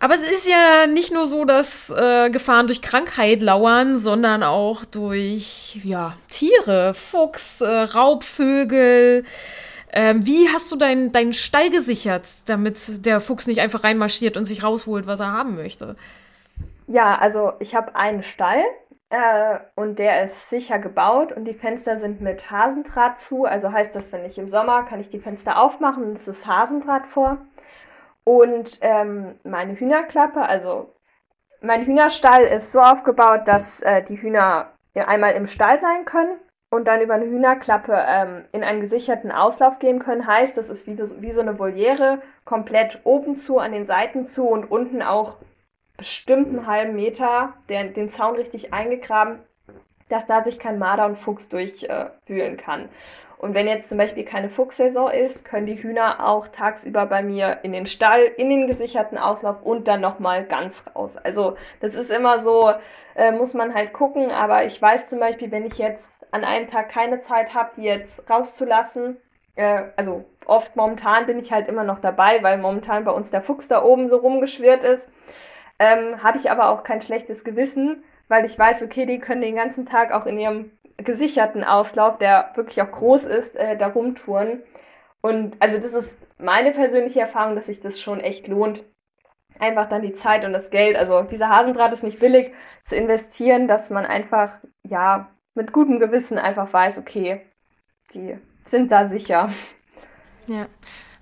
Aber 0.03 0.15
es 0.15 0.23
ist 0.23 0.49
ja 0.49 0.87
nicht 0.87 1.13
nur 1.13 1.27
so, 1.27 1.45
dass 1.45 1.91
äh, 1.91 2.31
Gefahren 2.31 2.67
durch 2.67 2.81
Krankheit 2.81 3.43
lauern, 3.43 3.99
sondern 3.99 4.43
auch 4.43 4.87
durch 4.87 5.79
ja, 5.85 6.15
Tiere, 6.31 6.95
Fuchs, 6.95 7.61
äh, 7.61 7.69
Raubvögel. 7.69 9.25
Ähm, 9.93 10.25
wie 10.25 10.49
hast 10.49 10.73
du 10.73 10.77
deinen 10.77 11.13
dein 11.13 11.35
Stall 11.35 11.69
gesichert, 11.69 12.27
damit 12.47 13.05
der 13.05 13.21
Fuchs 13.21 13.47
nicht 13.47 13.61
einfach 13.61 13.85
reinmarschiert 13.85 14.39
und 14.39 14.47
sich 14.47 14.63
rausholt, 14.63 15.07
was 15.07 15.21
er 15.21 15.33
haben 15.33 15.57
möchte? 15.57 15.97
Ja, 16.87 17.19
also 17.19 17.53
ich 17.59 17.75
habe 17.75 17.95
einen 17.95 18.23
Stall 18.23 18.65
äh, 19.11 19.59
und 19.75 19.99
der 19.99 20.25
ist 20.25 20.49
sicher 20.49 20.79
gebaut 20.79 21.31
und 21.33 21.45
die 21.45 21.55
Fenster 21.55 21.99
sind 21.99 22.23
mit 22.23 22.51
Hasendraht 22.51 23.21
zu. 23.21 23.45
Also 23.45 23.71
heißt 23.71 23.95
das, 23.95 24.13
wenn 24.13 24.25
ich 24.25 24.39
im 24.39 24.49
Sommer 24.49 24.85
kann 24.85 25.01
ich 25.01 25.11
die 25.11 25.21
Fenster 25.21 25.61
aufmachen 25.61 26.05
und 26.05 26.17
es 26.17 26.27
ist 26.27 26.47
Hasendraht 26.47 27.07
vor. 27.07 27.39
Und 28.25 28.79
ähm, 28.83 29.39
meine 29.45 29.79
Hühnerklappe, 29.79 30.43
also 30.43 30.95
mein 31.63 31.85
Hühnerstall 31.85 32.43
ist 32.43 32.73
so 32.73 32.81
aufgebaut, 32.81 33.43
dass 33.47 33.81
äh, 33.83 34.03
die 34.03 34.21
Hühner 34.21 34.73
einmal 34.95 35.33
im 35.33 35.47
Stall 35.47 35.81
sein 35.81 36.05
können 36.05 36.39
und 36.71 36.87
dann 36.87 37.01
über 37.01 37.15
eine 37.15 37.27
Hühnerklappe 37.27 38.05
ähm, 38.09 38.45
in 38.53 38.65
einen 38.65 38.81
gesicherten 38.81 39.33
Auslauf 39.33 39.79
gehen 39.79 39.99
können. 39.99 40.27
Heißt, 40.27 40.57
das 40.57 40.69
ist 40.69 40.87
wie, 40.87 40.99
wie 41.21 41.33
so 41.33 41.41
eine 41.41 41.59
Voliere, 41.59 42.23
komplett 42.45 43.01
oben 43.05 43.37
zu, 43.37 43.59
an 43.59 43.73
den 43.73 43.87
Seiten 43.87 44.27
zu 44.27 44.47
und 44.47 44.71
unten 44.71 45.03
auch 45.03 45.37
bestimmt 45.97 46.49
einen 46.49 46.67
halben 46.67 46.95
Meter 46.95 47.55
der, 47.69 47.85
den 47.85 48.11
Zaun 48.11 48.37
richtig 48.37 48.73
eingegraben, 48.73 49.41
dass 50.09 50.27
da 50.27 50.43
sich 50.43 50.59
kein 50.59 50.79
Marder 50.79 51.07
und 51.07 51.19
Fuchs 51.19 51.49
durchwühlen 51.49 52.55
äh, 52.55 52.57
kann. 52.57 52.89
Und 53.41 53.55
wenn 53.55 53.67
jetzt 53.67 53.89
zum 53.89 53.97
Beispiel 53.97 54.27
keine 54.27 54.51
Fuchssaison 54.51 55.11
ist, 55.11 55.47
können 55.47 55.65
die 55.65 55.83
Hühner 55.83 56.29
auch 56.29 56.49
tagsüber 56.49 57.07
bei 57.07 57.23
mir 57.23 57.61
in 57.63 57.73
den 57.73 57.87
Stall, 57.87 58.25
in 58.37 58.51
den 58.51 58.67
gesicherten 58.67 59.17
Auslauf 59.17 59.63
und 59.63 59.89
dann 59.89 60.03
nochmal 60.03 60.45
ganz 60.45 60.85
raus. 60.95 61.17
Also 61.17 61.57
das 61.81 61.95
ist 61.95 62.11
immer 62.11 62.41
so, 62.41 62.71
äh, 63.15 63.33
muss 63.33 63.55
man 63.55 63.73
halt 63.73 63.95
gucken. 63.95 64.31
Aber 64.31 64.67
ich 64.67 64.81
weiß 64.81 65.09
zum 65.09 65.21
Beispiel, 65.21 65.51
wenn 65.51 65.65
ich 65.65 65.79
jetzt 65.79 66.07
an 66.33 66.45
einem 66.45 66.69
Tag 66.69 66.91
keine 66.91 67.23
Zeit 67.23 67.55
habe, 67.55 67.71
die 67.79 67.85
jetzt 67.85 68.29
rauszulassen, 68.29 69.17
äh, 69.55 69.85
also 69.97 70.27
oft 70.45 70.77
momentan 70.77 71.25
bin 71.25 71.39
ich 71.39 71.51
halt 71.51 71.67
immer 71.67 71.85
noch 71.85 72.01
dabei, 72.01 72.43
weil 72.43 72.59
momentan 72.59 73.05
bei 73.05 73.13
uns 73.13 73.31
der 73.31 73.41
Fuchs 73.41 73.69
da 73.69 73.83
oben 73.83 74.11
so 74.11 74.19
rumgeschwirrt 74.19 74.85
ist, 74.85 75.09
ähm, 75.79 76.23
habe 76.23 76.37
ich 76.37 76.51
aber 76.51 76.69
auch 76.69 76.85
kein 76.85 77.01
schlechtes 77.01 77.43
Gewissen, 77.43 78.05
weil 78.29 78.45
ich 78.45 78.59
weiß, 78.59 78.83
okay, 78.83 79.07
die 79.07 79.19
können 79.19 79.41
den 79.41 79.57
ganzen 79.57 79.87
Tag 79.87 80.13
auch 80.13 80.27
in 80.27 80.39
ihrem 80.39 80.73
gesicherten 81.03 81.65
Auslauf, 81.65 82.19
der 82.19 82.53
wirklich 82.55 82.81
auch 82.83 82.91
groß 82.91 83.25
ist, 83.25 83.57
äh, 83.57 83.77
da 83.77 83.89
rumtouren. 83.89 84.63
Und 85.21 85.57
also 85.61 85.79
das 85.79 85.93
ist 85.93 86.17
meine 86.39 86.73
persönliche 86.73 87.21
Erfahrung, 87.21 87.57
dass 87.57 87.67
sich 87.67 87.81
das 87.81 88.01
schon 88.01 88.21
echt 88.21 88.49
lohnt, 88.49 88.85
einfach 89.59 89.89
dann 89.89 90.03
die 90.03 90.15
Zeit 90.15 90.45
und 90.45 90.53
das 90.53 90.71
Geld, 90.71 90.97
also 90.97 91.23
dieser 91.23 91.51
Hasendraht 91.51 91.93
ist 91.93 92.03
nicht 92.03 92.21
billig, 92.21 92.53
zu 92.85 92.97
investieren, 92.97 93.69
dass 93.69 93.91
man 93.91 94.07
einfach, 94.07 94.61
ja, 94.83 95.31
mit 95.55 95.73
gutem 95.73 95.99
Gewissen 96.01 96.39
einfach 96.39 96.73
weiß, 96.73 96.99
okay, 96.99 97.43
die 98.15 98.39
sind 98.65 98.91
da 98.91 99.09
sicher. 99.09 99.51
Ja. 100.47 100.67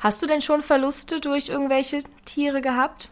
Hast 0.00 0.22
du 0.22 0.26
denn 0.26 0.40
schon 0.40 0.62
Verluste 0.62 1.20
durch 1.20 1.48
irgendwelche 1.48 2.02
Tiere 2.24 2.60
gehabt? 2.60 3.10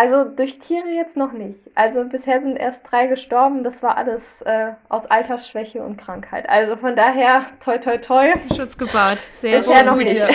Also 0.00 0.24
durch 0.24 0.58
Tiere 0.58 0.88
jetzt 0.88 1.18
noch 1.18 1.32
nicht. 1.32 1.60
Also 1.74 2.04
bisher 2.04 2.40
sind 2.40 2.56
erst 2.56 2.90
drei 2.90 3.06
gestorben. 3.06 3.64
Das 3.64 3.82
war 3.82 3.98
alles 3.98 4.40
äh, 4.46 4.72
aus 4.88 5.04
Altersschwäche 5.10 5.82
und 5.82 5.98
Krankheit. 5.98 6.48
Also 6.48 6.76
von 6.76 6.96
daher, 6.96 7.44
toi, 7.62 7.76
toi, 7.76 7.98
toi. 7.98 8.32
Schutz 8.56 8.78
gebaut. 8.78 9.20
Sehr 9.20 9.58
bisher 9.58 9.84
noch 9.84 9.96
nicht. 9.96 10.26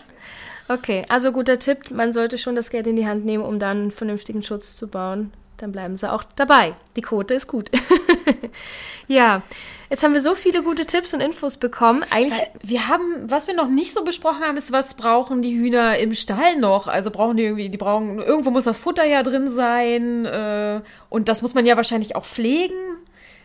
okay, 0.70 1.04
also 1.10 1.32
guter 1.32 1.58
Tipp. 1.58 1.90
Man 1.90 2.14
sollte 2.14 2.38
schon 2.38 2.56
das 2.56 2.70
Geld 2.70 2.86
in 2.86 2.96
die 2.96 3.06
Hand 3.06 3.26
nehmen, 3.26 3.44
um 3.44 3.58
dann 3.58 3.76
einen 3.76 3.90
vernünftigen 3.90 4.42
Schutz 4.42 4.74
zu 4.74 4.88
bauen. 4.88 5.34
Dann 5.56 5.72
bleiben 5.72 5.96
sie 5.96 6.12
auch 6.12 6.24
dabei. 6.36 6.74
Die 6.96 7.02
Quote 7.02 7.34
ist 7.34 7.46
gut. 7.46 7.70
ja. 9.08 9.42
Jetzt 9.90 10.02
haben 10.02 10.14
wir 10.14 10.22
so 10.22 10.34
viele 10.34 10.62
gute 10.62 10.86
Tipps 10.86 11.14
und 11.14 11.20
Infos 11.20 11.56
bekommen. 11.56 12.04
Eigentlich, 12.10 12.40
wir 12.62 12.88
haben, 12.88 13.30
was 13.30 13.46
wir 13.46 13.54
noch 13.54 13.68
nicht 13.68 13.92
so 13.92 14.02
besprochen 14.02 14.42
haben, 14.42 14.56
ist, 14.56 14.72
was 14.72 14.94
brauchen 14.94 15.42
die 15.42 15.54
Hühner 15.54 15.98
im 15.98 16.14
Stall 16.14 16.56
noch? 16.56 16.88
Also 16.88 17.10
brauchen 17.10 17.36
die 17.36 17.44
irgendwie, 17.44 17.68
die 17.68 17.78
brauchen, 17.78 18.18
irgendwo 18.18 18.50
muss 18.50 18.64
das 18.64 18.78
Futter 18.78 19.04
ja 19.04 19.22
drin 19.22 19.48
sein. 19.48 20.24
Äh, 20.24 20.80
und 21.10 21.28
das 21.28 21.42
muss 21.42 21.54
man 21.54 21.66
ja 21.66 21.76
wahrscheinlich 21.76 22.16
auch 22.16 22.24
pflegen. 22.24 22.74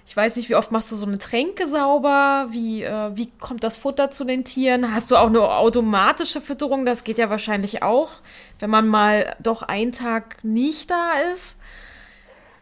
Ich 0.10 0.18
weiß 0.18 0.38
nicht, 0.38 0.50
wie 0.50 0.56
oft 0.56 0.72
machst 0.72 0.92
du 0.92 0.96
so 0.96 1.06
eine 1.06 1.20
Tränke 1.20 1.68
sauber? 1.68 2.48
Wie, 2.50 2.82
äh, 2.82 3.12
wie 3.16 3.30
kommt 3.40 3.64
das 3.64 3.78
Futter 3.78 4.10
zu 4.10 4.24
den 4.24 4.44
Tieren? 4.44 4.92
Hast 4.92 5.12
du 5.12 5.18
auch 5.18 5.28
eine 5.28 5.42
automatische 5.42 6.42
Fütterung? 6.42 6.84
Das 6.84 7.04
geht 7.04 7.20
ja 7.20 7.30
wahrscheinlich 7.30 7.84
auch, 7.84 8.14
wenn 8.58 8.72
man 8.72 8.88
mal 8.88 9.36
doch 9.40 9.62
einen 9.62 9.92
Tag 9.92 10.44
nicht 10.44 10.90
da 10.90 11.12
ist. 11.32 11.60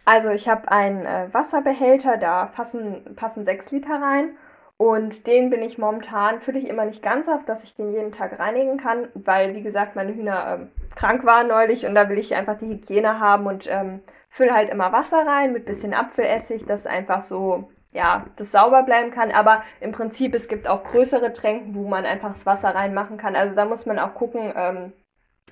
Also 0.07 0.29
ich 0.29 0.47
habe 0.47 0.71
einen 0.71 1.05
äh, 1.05 1.27
Wasserbehälter, 1.33 2.15
da 2.15 2.45
passen, 2.45 3.03
passen 3.17 3.43
sechs 3.43 3.71
Liter 3.71 4.01
rein. 4.01 4.37
Und 4.77 5.27
den 5.27 5.49
bin 5.49 5.61
ich 5.61 5.77
momentan, 5.77 6.39
fülle 6.39 6.59
ich 6.59 6.69
immer 6.69 6.85
nicht 6.85 7.03
ganz 7.03 7.27
auf, 7.27 7.43
dass 7.43 7.65
ich 7.65 7.75
den 7.75 7.91
jeden 7.91 8.13
Tag 8.13 8.39
reinigen 8.39 8.77
kann, 8.77 9.09
weil, 9.15 9.53
wie 9.53 9.63
gesagt, 9.63 9.97
meine 9.97 10.13
Hühner 10.13 10.59
ähm, 10.61 10.71
krank 10.95 11.25
waren 11.25 11.49
neulich 11.49 11.85
und 11.85 11.93
da 11.93 12.07
will 12.07 12.19
ich 12.19 12.33
einfach 12.35 12.57
die 12.57 12.67
Hygiene 12.67 13.19
haben 13.19 13.47
und 13.47 13.67
ähm, 13.69 13.99
fülle 14.29 14.53
halt 14.53 14.69
immer 14.69 14.93
Wasser 14.93 15.27
rein 15.27 15.51
mit 15.51 15.65
bisschen 15.65 15.93
Apfelessig, 15.93 16.65
dass 16.65 16.87
einfach 16.87 17.21
so, 17.21 17.69
ja, 17.91 18.27
das 18.37 18.53
sauber 18.53 18.83
bleiben 18.83 19.11
kann. 19.11 19.31
Aber 19.31 19.61
im 19.81 19.91
Prinzip, 19.91 20.33
es 20.35 20.47
gibt 20.47 20.69
auch 20.69 20.85
größere 20.85 21.33
Tränken, 21.33 21.75
wo 21.75 21.85
man 21.85 22.05
einfach 22.05 22.31
das 22.31 22.45
Wasser 22.45 22.73
reinmachen 22.73 23.17
kann. 23.17 23.35
Also 23.35 23.55
da 23.55 23.65
muss 23.65 23.85
man 23.85 23.99
auch 23.99 24.13
gucken, 24.13 24.53
ähm, 24.55 24.93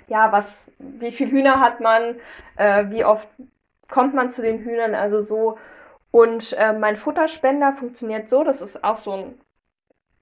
ja, 0.07 0.31
was, 0.31 0.71
wie 0.79 1.11
viel 1.11 1.29
Hühner 1.29 1.59
hat 1.59 1.81
man, 1.81 2.15
äh, 2.55 2.85
wie 2.89 3.03
oft 3.03 3.27
kommt 3.89 4.13
man 4.13 4.31
zu 4.31 4.41
den 4.41 4.59
Hühnern 4.59 4.95
also 4.95 5.21
so. 5.21 5.57
Und 6.11 6.53
äh, 6.53 6.73
mein 6.73 6.97
Futterspender 6.97 7.73
funktioniert 7.73 8.29
so, 8.29 8.43
das 8.43 8.61
ist 8.61 8.83
auch 8.83 8.97
so 8.97 9.11
ein 9.11 9.41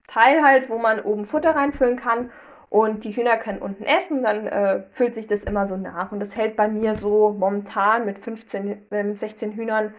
Teil 0.08 0.43
halt, 0.43 0.69
wo 0.69 0.78
man 0.78 0.99
oben 1.02 1.26
Futter 1.26 1.56
reinfüllen 1.56 1.97
kann. 1.97 2.32
Und 2.69 3.04
die 3.04 3.15
Hühner 3.15 3.38
können 3.38 3.62
unten 3.62 3.84
essen, 3.84 4.23
dann 4.23 4.47
äh, 4.47 4.84
füllt 4.91 5.13
sich 5.13 5.28
das 5.28 5.43
immer 5.43 5.67
so 5.67 5.78
nach. 5.78 6.12
Und 6.12 6.19
das 6.19 6.36
hält 6.36 6.56
bei 6.56 6.67
mir 6.67 6.95
so 6.95 7.30
momentan 7.32 8.06
mit 8.06 8.17
15, 8.19 8.91
äh, 8.91 9.04
mit 9.04 9.19
16 9.19 9.52
Hühnern 9.52 9.93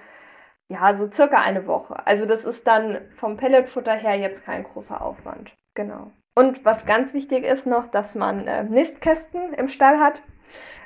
ja, 0.68 0.96
so 0.96 1.10
circa 1.10 1.40
eine 1.40 1.66
Woche. 1.66 2.06
Also 2.06 2.26
das 2.26 2.44
ist 2.44 2.66
dann 2.66 3.00
vom 3.16 3.36
Pelletfutter 3.36 3.92
her 3.92 4.16
jetzt 4.16 4.44
kein 4.44 4.64
großer 4.64 5.00
Aufwand. 5.00 5.54
Genau. 5.74 6.10
Und 6.34 6.64
was 6.64 6.86
ganz 6.86 7.14
wichtig 7.14 7.44
ist 7.44 7.66
noch, 7.66 7.88
dass 7.88 8.14
man 8.14 8.46
äh, 8.48 8.64
Nistkästen 8.64 9.54
im 9.54 9.68
Stall 9.68 10.00
hat, 10.00 10.22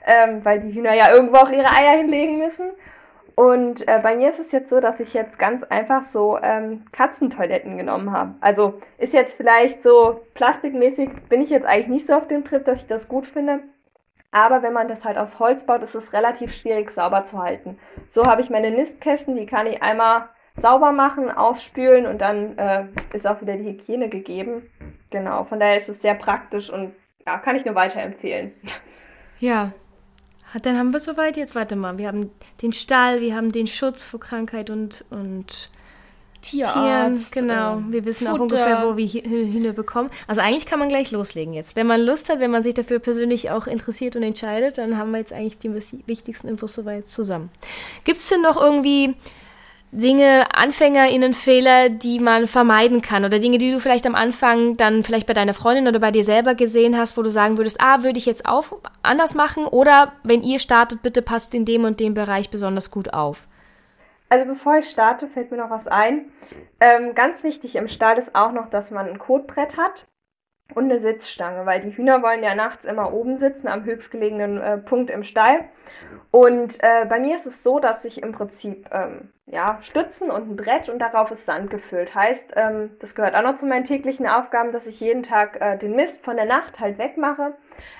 ähm, 0.06 0.44
weil 0.44 0.60
die 0.60 0.74
Hühner 0.74 0.94
ja 0.94 1.12
irgendwo 1.12 1.36
auch 1.36 1.50
ihre 1.50 1.68
Eier 1.68 1.96
hinlegen 1.96 2.38
müssen. 2.38 2.70
Und 3.34 3.86
äh, 3.86 4.00
bei 4.02 4.16
mir 4.16 4.30
ist 4.30 4.40
es 4.40 4.50
jetzt 4.50 4.68
so, 4.68 4.80
dass 4.80 4.98
ich 4.98 5.14
jetzt 5.14 5.38
ganz 5.38 5.62
einfach 5.70 6.06
so 6.06 6.38
ähm, 6.42 6.86
Katzentoiletten 6.90 7.76
genommen 7.76 8.10
habe. 8.10 8.34
Also 8.40 8.80
ist 8.98 9.14
jetzt 9.14 9.36
vielleicht 9.36 9.84
so 9.84 10.22
plastikmäßig, 10.34 11.10
bin 11.28 11.40
ich 11.40 11.50
jetzt 11.50 11.64
eigentlich 11.64 11.86
nicht 11.86 12.06
so 12.08 12.14
auf 12.14 12.26
dem 12.26 12.44
Trip, 12.44 12.64
dass 12.64 12.82
ich 12.82 12.88
das 12.88 13.06
gut 13.06 13.26
finde. 13.26 13.60
Aber 14.32 14.62
wenn 14.62 14.72
man 14.72 14.88
das 14.88 15.04
halt 15.04 15.16
aus 15.16 15.38
Holz 15.38 15.64
baut, 15.64 15.82
ist 15.82 15.94
es 15.94 16.12
relativ 16.12 16.52
schwierig 16.52 16.90
sauber 16.90 17.24
zu 17.24 17.38
halten. 17.38 17.78
So 18.10 18.26
habe 18.26 18.42
ich 18.42 18.50
meine 18.50 18.72
Nistkästen, 18.72 19.36
die 19.36 19.46
kann 19.46 19.68
ich 19.68 19.82
einmal 19.82 20.28
sauber 20.56 20.92
machen, 20.92 21.30
ausspülen 21.30 22.06
und 22.06 22.20
dann 22.20 22.58
äh, 22.58 22.86
ist 23.12 23.26
auch 23.26 23.40
wieder 23.40 23.56
die 23.56 23.66
Hygiene 23.66 24.08
gegeben. 24.08 24.68
Genau, 25.10 25.44
von 25.44 25.60
daher 25.60 25.78
ist 25.78 25.88
es 25.88 26.02
sehr 26.02 26.14
praktisch 26.14 26.70
und 26.70 26.94
ja, 27.26 27.38
kann 27.38 27.56
ich 27.56 27.64
nur 27.64 27.74
weiterempfehlen. 27.74 28.52
Ja, 29.40 29.72
dann 30.62 30.78
haben 30.78 30.92
wir 30.92 31.00
soweit 31.00 31.36
jetzt, 31.36 31.54
warte 31.54 31.76
mal, 31.76 31.98
wir 31.98 32.08
haben 32.08 32.30
den 32.62 32.72
Stall, 32.72 33.20
wir 33.20 33.36
haben 33.36 33.52
den 33.52 33.66
Schutz 33.66 34.02
vor 34.02 34.20
Krankheit 34.20 34.70
und, 34.70 35.04
und 35.10 35.70
Tierarzt. 36.40 37.34
Tieren, 37.34 37.48
genau. 37.48 37.82
Wir 37.90 38.04
wissen 38.04 38.26
Futter. 38.26 38.38
auch 38.38 38.40
ungefähr, 38.40 38.82
wo 38.86 38.96
wir 38.96 39.06
Hühner 39.06 39.72
bekommen. 39.72 40.08
Also 40.26 40.40
eigentlich 40.40 40.66
kann 40.66 40.78
man 40.78 40.88
gleich 40.88 41.10
loslegen 41.10 41.52
jetzt. 41.52 41.76
Wenn 41.76 41.86
man 41.86 42.00
Lust 42.00 42.30
hat, 42.30 42.40
wenn 42.40 42.50
man 42.50 42.62
sich 42.62 42.74
dafür 42.74 43.00
persönlich 43.00 43.50
auch 43.50 43.66
interessiert 43.66 44.16
und 44.16 44.22
entscheidet, 44.22 44.78
dann 44.78 44.96
haben 44.96 45.10
wir 45.10 45.18
jetzt 45.18 45.32
eigentlich 45.32 45.58
die 45.58 45.74
wichtigsten 46.06 46.48
Infos 46.48 46.74
soweit 46.74 47.08
zusammen. 47.08 47.50
Gibt 48.04 48.18
es 48.18 48.28
denn 48.28 48.40
noch 48.40 48.56
irgendwie 48.56 49.16
Dinge, 49.90 50.46
AnfängerInnen 50.54 51.32
Fehler, 51.32 51.88
die 51.88 52.18
man 52.20 52.46
vermeiden 52.46 53.00
kann 53.00 53.24
oder 53.24 53.38
Dinge, 53.38 53.56
die 53.58 53.72
du 53.72 53.80
vielleicht 53.80 54.06
am 54.06 54.14
Anfang 54.14 54.76
dann 54.76 55.02
vielleicht 55.02 55.26
bei 55.26 55.32
deiner 55.32 55.54
Freundin 55.54 55.88
oder 55.88 55.98
bei 55.98 56.10
dir 56.10 56.24
selber 56.24 56.54
gesehen 56.54 56.96
hast, 56.96 57.16
wo 57.16 57.22
du 57.22 57.30
sagen 57.30 57.56
würdest, 57.56 57.80
ah, 57.80 58.02
würde 58.02 58.18
ich 58.18 58.26
jetzt 58.26 58.46
auch 58.46 58.72
anders 59.02 59.34
machen 59.34 59.64
oder 59.64 60.12
wenn 60.24 60.42
ihr 60.42 60.58
startet, 60.58 61.00
bitte 61.00 61.22
passt 61.22 61.54
in 61.54 61.64
dem 61.64 61.84
und 61.84 62.00
dem 62.00 62.12
Bereich 62.12 62.50
besonders 62.50 62.90
gut 62.90 63.14
auf? 63.14 63.48
Also 64.28 64.46
bevor 64.46 64.76
ich 64.76 64.90
starte, 64.90 65.26
fällt 65.26 65.50
mir 65.50 65.56
noch 65.56 65.70
was 65.70 65.86
ein. 65.86 66.26
Ähm, 66.80 67.14
ganz 67.14 67.42
wichtig 67.42 67.76
im 67.76 67.88
Stall 67.88 68.18
ist 68.18 68.34
auch 68.34 68.52
noch, 68.52 68.68
dass 68.68 68.90
man 68.90 69.08
ein 69.08 69.18
Kotbrett 69.18 69.78
hat 69.78 70.06
und 70.74 70.84
eine 70.84 71.00
Sitzstange, 71.00 71.64
weil 71.64 71.80
die 71.80 71.96
Hühner 71.96 72.22
wollen 72.22 72.42
ja 72.42 72.54
nachts 72.54 72.84
immer 72.84 73.12
oben 73.12 73.38
sitzen, 73.38 73.68
am 73.68 73.84
höchstgelegenen 73.84 74.60
äh, 74.60 74.78
Punkt 74.78 75.10
im 75.10 75.24
Stall. 75.24 75.64
Und 76.30 76.82
äh, 76.82 77.06
bei 77.06 77.18
mir 77.18 77.36
ist 77.36 77.46
es 77.46 77.62
so, 77.62 77.78
dass 77.78 78.04
ich 78.04 78.22
im 78.22 78.32
Prinzip 78.32 78.86
ähm, 78.92 79.30
ja, 79.46 79.78
Stützen 79.80 80.30
und 80.30 80.50
ein 80.50 80.56
Brett 80.56 80.90
und 80.90 80.98
darauf 80.98 81.30
ist 81.30 81.46
Sand 81.46 81.70
gefüllt. 81.70 82.14
Heißt, 82.14 82.52
ähm, 82.56 82.90
das 83.00 83.14
gehört 83.14 83.34
auch 83.34 83.42
noch 83.42 83.56
zu 83.56 83.66
meinen 83.66 83.86
täglichen 83.86 84.26
Aufgaben, 84.26 84.72
dass 84.72 84.86
ich 84.86 85.00
jeden 85.00 85.22
Tag 85.22 85.58
äh, 85.60 85.78
den 85.78 85.96
Mist 85.96 86.22
von 86.22 86.36
der 86.36 86.44
Nacht 86.44 86.80
halt 86.80 86.98
wegmache, 86.98 87.54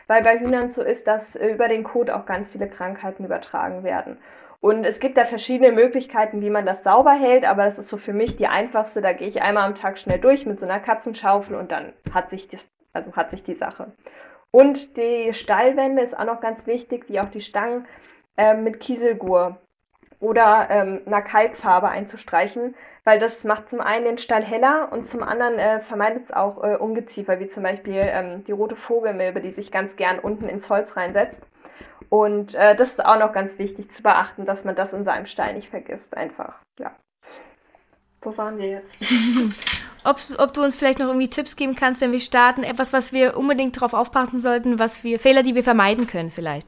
weil 0.07 0.23
bei 0.23 0.39
Hühnern 0.39 0.71
so 0.71 0.83
ist, 0.83 1.07
dass 1.07 1.37
äh, 1.37 1.49
über 1.49 1.69
den 1.69 1.85
Kot 1.85 2.11
auch 2.11 2.27
ganz 2.27 2.53
viele 2.53 2.69
Krankheiten 2.69 3.25
übertragen 3.25 3.83
werden. 3.83 4.19
Und 4.61 4.85
es 4.85 4.99
gibt 4.99 5.17
da 5.17 5.25
verschiedene 5.25 5.71
Möglichkeiten, 5.71 6.41
wie 6.41 6.51
man 6.51 6.67
das 6.67 6.83
sauber 6.83 7.13
hält, 7.13 7.45
aber 7.45 7.67
das 7.67 7.79
ist 7.79 7.89
so 7.89 7.97
für 7.97 8.13
mich 8.13 8.37
die 8.37 8.49
einfachste. 8.49 9.01
Da 9.01 9.13
gehe 9.13 9.29
ich 9.29 9.43
einmal 9.43 9.65
am 9.65 9.77
Tag 9.77 9.99
schnell 9.99 10.19
durch 10.19 10.47
mit 10.47 10.59
so 10.59 10.67
einer 10.67 10.81
Katzenschaufel 10.81 11.55
und 11.57 11.71
dann 11.71 11.93
hat 12.13 12.31
sich 12.31 12.49
das, 12.49 12.69
also 12.93 13.13
hat 13.13 13.31
sich 13.31 13.45
die 13.45 13.55
Sache. 13.55 13.93
Und 14.51 14.97
die 14.97 15.33
Stallwände 15.33 16.03
ist 16.03 16.19
auch 16.19 16.25
noch 16.25 16.41
ganz 16.41 16.67
wichtig, 16.67 17.09
wie 17.09 17.21
auch 17.21 17.29
die 17.29 17.41
Stangen 17.41 17.87
äh, 18.37 18.55
mit 18.55 18.81
Kieselgur 18.81 19.59
oder 20.21 20.67
ähm, 20.71 21.03
einer 21.07 21.23
Kalkfarbe 21.23 21.89
einzustreichen, 21.89 22.75
weil 23.05 23.21
das 23.21 23.45
macht 23.45 23.71
zum 23.71 23.81
einen 23.81 24.05
den 24.05 24.19
Stall 24.19 24.43
heller 24.43 24.89
und 24.91 25.07
zum 25.07 25.23
anderen 25.23 25.59
äh, 25.59 25.81
vermeidet 25.81 26.25
es 26.25 26.33
auch 26.33 26.65
äh, 26.65 26.77
Ungeziefer, 26.77 27.39
wie 27.39 27.49
zum 27.49 27.63
Beispiel 27.63 28.01
ähm, 28.03 28.45
die 28.45 28.53
rote 28.53 28.75
Vogelmilbe, 28.75 29.41
die 29.41 29.53
sich 29.53 29.71
ganz 29.71 29.95
gern 29.97 30.19
unten 30.19 30.49
ins 30.49 30.69
Holz 30.69 30.97
reinsetzt. 30.97 31.43
Und 32.11 32.55
äh, 32.55 32.75
das 32.75 32.91
ist 32.91 33.05
auch 33.05 33.19
noch 33.19 33.33
ganz 33.33 33.59
wichtig 33.59 33.91
zu 33.91 34.03
beachten, 34.03 34.47
dass 34.47 34.65
man 34.65 34.75
das 34.75 34.93
in 34.93 35.05
seinem 35.05 35.27
Stall 35.27 35.55
nicht 35.55 35.69
vergisst. 35.69 36.17
Einfach, 36.17 36.55
ja. 36.79 36.93
Wo 38.23 38.37
waren 38.37 38.59
wir 38.59 38.69
jetzt? 38.69 38.97
Ob's, 40.05 40.39
ob 40.39 40.53
du 40.53 40.63
uns 40.63 40.75
vielleicht 40.75 40.99
noch 40.99 41.07
irgendwie 41.07 41.29
Tipps 41.29 41.57
geben 41.57 41.75
kannst, 41.75 42.01
wenn 42.01 42.13
wir 42.13 42.21
starten, 42.21 42.63
etwas, 42.63 42.93
was 42.93 43.13
wir 43.13 43.37
unbedingt 43.37 43.77
darauf 43.77 43.95
aufpassen 43.95 44.39
sollten, 44.39 44.79
was 44.79 45.05
wir, 45.05 45.21
Fehler, 45.21 45.43
die 45.43 45.55
wir 45.55 45.63
vermeiden 45.63 46.07
können 46.07 46.31
vielleicht. 46.31 46.67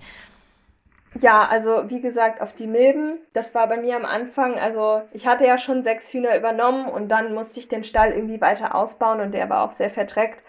Ja, 1.18 1.46
also 1.46 1.88
wie 1.88 2.00
gesagt, 2.00 2.40
auf 2.40 2.55
die 2.55 2.68
Milben, 2.68 3.18
das 3.33 3.55
war 3.55 3.66
bei 3.66 3.81
mir 3.81 3.96
am 3.96 4.05
Anfang, 4.05 4.59
also 4.61 5.03
ich 5.12 5.26
hatte 5.26 5.44
ja 5.44 5.59
schon 5.59 5.83
sechs 5.83 6.12
Hühner 6.12 6.37
übernommen 6.37 6.88
und 6.88 7.09
dann 7.09 7.35
musste 7.35 7.59
ich 7.59 7.68
den 7.68 7.83
Stall 7.83 8.12
irgendwie 8.12 8.40
weiter 8.40 8.76
ausbauen 8.76 9.20
und 9.20 9.33
der 9.33 9.50
war 9.50 9.64
auch 9.64 9.72
sehr 9.72 9.90
verdreckt. 9.90 10.40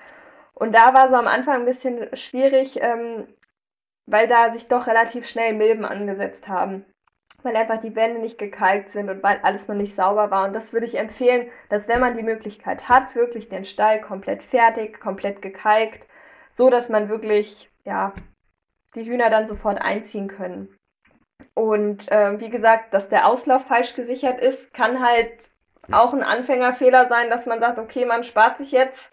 Und 0.53 0.73
da 0.73 0.93
war 0.93 1.09
so 1.09 1.15
am 1.15 1.27
Anfang 1.27 1.61
ein 1.61 1.65
bisschen 1.65 2.15
schwierig, 2.15 2.79
ähm, 2.81 3.27
weil 4.11 4.27
da 4.27 4.53
sich 4.53 4.67
doch 4.67 4.87
relativ 4.87 5.27
schnell 5.27 5.53
Milben 5.53 5.85
angesetzt 5.85 6.47
haben. 6.47 6.85
Weil 7.43 7.55
einfach 7.55 7.77
die 7.77 7.95
Wände 7.95 8.19
nicht 8.19 8.37
gekalkt 8.37 8.91
sind 8.91 9.09
und 9.09 9.23
weil 9.23 9.39
alles 9.41 9.67
noch 9.67 9.75
nicht 9.75 9.95
sauber 9.95 10.29
war. 10.29 10.45
Und 10.45 10.53
das 10.53 10.73
würde 10.73 10.85
ich 10.85 10.99
empfehlen, 10.99 11.47
dass 11.69 11.87
wenn 11.87 11.99
man 11.99 12.15
die 12.15 12.23
Möglichkeit 12.23 12.87
hat, 12.87 13.15
wirklich 13.15 13.49
den 13.49 13.65
Stall 13.65 14.01
komplett 14.01 14.43
fertig, 14.43 14.99
komplett 14.99 15.41
gekalkt, 15.41 16.05
so 16.55 16.69
dass 16.69 16.89
man 16.89 17.09
wirklich, 17.09 17.71
ja, 17.83 18.13
die 18.95 19.05
Hühner 19.05 19.29
dann 19.29 19.47
sofort 19.47 19.81
einziehen 19.81 20.27
können. 20.27 20.77
Und 21.53 22.11
äh, 22.11 22.39
wie 22.39 22.49
gesagt, 22.49 22.93
dass 22.93 23.09
der 23.09 23.27
Auslauf 23.27 23.65
falsch 23.65 23.95
gesichert 23.95 24.39
ist, 24.39 24.73
kann 24.73 25.03
halt 25.03 25.49
auch 25.91 26.13
ein 26.13 26.23
Anfängerfehler 26.23 27.09
sein, 27.09 27.29
dass 27.29 27.45
man 27.45 27.59
sagt, 27.59 27.79
okay, 27.79 28.05
man 28.05 28.23
spart 28.23 28.57
sich 28.57 28.71
jetzt 28.71 29.11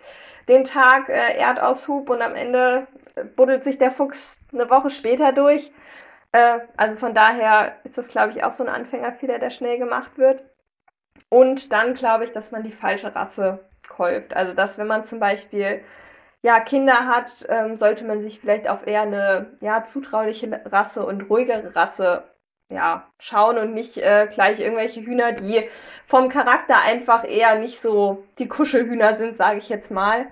den 0.48 0.64
Tag 0.64 1.08
äh, 1.08 1.38
Erdaushub 1.38 2.11
und 2.11 2.20
am 2.20 2.34
Ende 2.34 2.87
buddelt 3.24 3.64
sich 3.64 3.78
der 3.78 3.92
Fuchs 3.92 4.38
eine 4.52 4.68
Woche 4.70 4.90
später 4.90 5.33
durch. 5.33 5.72
Äh, 6.33 6.61
also 6.76 6.96
von 6.96 7.14
daher 7.14 7.76
ist 7.85 7.98
das, 7.98 8.09
glaube 8.09 8.33
ich, 8.33 8.44
auch 8.44 8.52
so 8.52 8.64
ein 8.64 8.68
Anfängerfehler, 8.68 9.38
der 9.38 9.50
schnell 9.50 9.78
gemacht 9.78 10.18
wird. 10.18 10.44
Und 11.28 11.72
dann 11.72 11.94
glaube 11.94 12.24
ich, 12.24 12.33
dass 12.33 12.52
man 12.52 12.62
die 12.62 12.72
falsche 12.72 13.14
Rasse 13.14 13.68
kauft. 13.87 14.35
Also 14.37 14.54
dass 14.54 14.78
wenn 14.78 14.87
man 14.87 15.04
zum 15.04 15.20
Beispiel 15.20 15.83
ja, 16.42 16.61
Kinder 16.61 17.07
hat, 17.07 17.46
ähm, 17.48 17.76
sollte 17.76 18.04
man 18.04 18.22
sich 18.22 18.40
vielleicht 18.40 18.68
auf 18.68 18.87
eher 18.87 19.02
eine 19.02 19.57
ja, 19.61 19.85
zutrauliche 19.85 20.62
Rasse 20.66 21.04
und 21.04 21.28
ruhigere 21.28 21.74
Rasse 21.74 22.24
ja, 22.70 23.11
schauen 23.18 23.59
und 23.59 23.72
nicht 23.72 23.96
äh, 23.98 24.28
gleich 24.33 24.61
irgendwelche 24.61 25.00
Hühner, 25.00 25.33
die 25.33 25.68
vom 26.07 26.28
Charakter 26.28 26.81
einfach 26.83 27.24
eher 27.24 27.59
nicht 27.59 27.81
so 27.81 28.24
die 28.38 28.48
Kuschelhühner 28.48 29.16
sind, 29.16 29.37
sage 29.37 29.59
ich 29.59 29.68
jetzt 29.68 29.90
mal. 29.90 30.26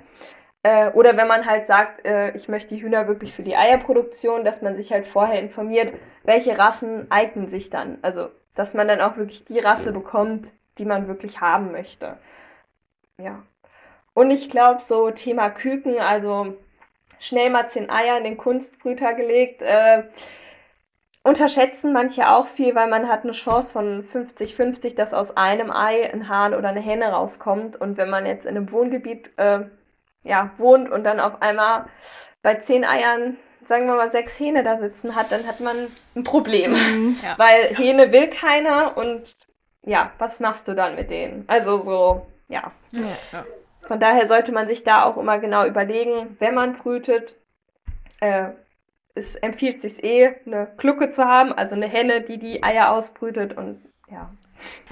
Äh, 0.66 0.90
oder 0.94 1.16
wenn 1.16 1.28
man 1.28 1.46
halt 1.46 1.68
sagt, 1.68 2.04
äh, 2.04 2.32
ich 2.32 2.48
möchte 2.48 2.74
die 2.74 2.82
Hühner 2.82 3.06
wirklich 3.06 3.32
für 3.32 3.44
die 3.44 3.56
Eierproduktion, 3.56 4.44
dass 4.44 4.62
man 4.62 4.74
sich 4.74 4.92
halt 4.92 5.06
vorher 5.06 5.40
informiert, 5.40 5.94
welche 6.24 6.58
Rassen 6.58 7.08
eignen 7.08 7.46
sich 7.46 7.70
dann. 7.70 7.98
Also, 8.02 8.30
dass 8.56 8.74
man 8.74 8.88
dann 8.88 9.00
auch 9.00 9.16
wirklich 9.16 9.44
die 9.44 9.60
Rasse 9.60 9.92
bekommt, 9.92 10.48
die 10.78 10.84
man 10.84 11.06
wirklich 11.06 11.40
haben 11.40 11.70
möchte. 11.70 12.18
Ja. 13.16 13.44
Und 14.12 14.32
ich 14.32 14.50
glaube, 14.50 14.82
so 14.82 15.12
Thema 15.12 15.50
Küken, 15.50 16.00
also 16.00 16.56
schnell 17.20 17.50
mal 17.50 17.68
zehn 17.68 17.88
Eier 17.88 18.18
in 18.18 18.24
den 18.24 18.36
Kunstbrüter 18.36 19.14
gelegt, 19.14 19.62
äh, 19.62 20.02
unterschätzen 21.22 21.92
manche 21.92 22.28
auch 22.28 22.48
viel, 22.48 22.74
weil 22.74 22.88
man 22.88 23.08
hat 23.08 23.22
eine 23.22 23.34
Chance 23.34 23.72
von 23.72 24.04
50-50, 24.04 24.96
dass 24.96 25.14
aus 25.14 25.36
einem 25.36 25.70
Ei 25.70 26.12
ein 26.12 26.28
Hahn 26.28 26.54
oder 26.54 26.70
eine 26.70 26.80
Hähne 26.80 27.12
rauskommt. 27.12 27.80
Und 27.80 27.98
wenn 27.98 28.10
man 28.10 28.26
jetzt 28.26 28.46
in 28.46 28.56
einem 28.56 28.72
Wohngebiet 28.72 29.30
äh, 29.36 29.66
ja, 30.26 30.50
wohnt 30.58 30.90
und 30.90 31.04
dann 31.04 31.20
auf 31.20 31.40
einmal 31.40 31.86
bei 32.42 32.56
zehn 32.56 32.84
Eiern, 32.84 33.36
sagen 33.66 33.86
wir 33.86 33.94
mal, 33.94 34.10
sechs 34.10 34.38
Hähne 34.38 34.62
da 34.62 34.78
sitzen 34.78 35.14
hat, 35.16 35.32
dann 35.32 35.46
hat 35.46 35.60
man 35.60 35.76
ein 36.14 36.24
Problem. 36.24 36.72
Mhm, 36.72 37.16
ja. 37.22 37.34
Weil 37.38 37.72
ja. 37.72 37.78
Hähne 37.78 38.12
will 38.12 38.28
keiner 38.28 38.96
und 38.96 39.34
ja, 39.82 40.12
was 40.18 40.40
machst 40.40 40.68
du 40.68 40.74
dann 40.74 40.96
mit 40.96 41.10
denen? 41.10 41.44
Also 41.46 41.80
so, 41.80 42.26
ja. 42.48 42.72
ja. 42.92 43.44
Von 43.86 44.00
daher 44.00 44.26
sollte 44.26 44.52
man 44.52 44.68
sich 44.68 44.82
da 44.82 45.04
auch 45.04 45.16
immer 45.16 45.38
genau 45.38 45.64
überlegen, 45.64 46.36
wenn 46.40 46.54
man 46.54 46.76
brütet, 46.76 47.36
äh, 48.20 48.48
es 49.14 49.36
empfiehlt 49.36 49.80
sich 49.80 50.02
eh, 50.04 50.34
eine 50.44 50.72
Glucke 50.76 51.10
zu 51.10 51.24
haben, 51.24 51.52
also 51.52 51.74
eine 51.74 51.86
Henne, 51.86 52.20
die 52.20 52.38
die 52.38 52.62
Eier 52.62 52.92
ausbrütet 52.92 53.56
und 53.56 53.80
ja. 54.08 54.30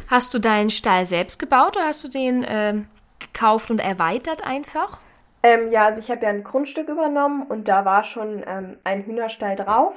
Hast 0.08 0.34
du 0.34 0.38
deinen 0.38 0.70
Stall 0.70 1.06
selbst 1.06 1.38
gebaut 1.38 1.76
oder 1.76 1.86
hast 1.86 2.04
du 2.04 2.08
den 2.08 2.44
äh, 2.44 2.82
gekauft 3.18 3.70
und 3.70 3.80
erweitert 3.80 4.46
einfach? 4.46 5.00
Ähm, 5.44 5.70
ja, 5.70 5.84
also 5.84 6.00
ich 6.00 6.10
habe 6.10 6.22
ja 6.22 6.30
ein 6.30 6.42
Grundstück 6.42 6.88
übernommen 6.88 7.42
und 7.46 7.68
da 7.68 7.84
war 7.84 8.02
schon 8.02 8.42
ähm, 8.46 8.78
ein 8.82 9.04
Hühnerstall 9.04 9.56
drauf. 9.56 9.94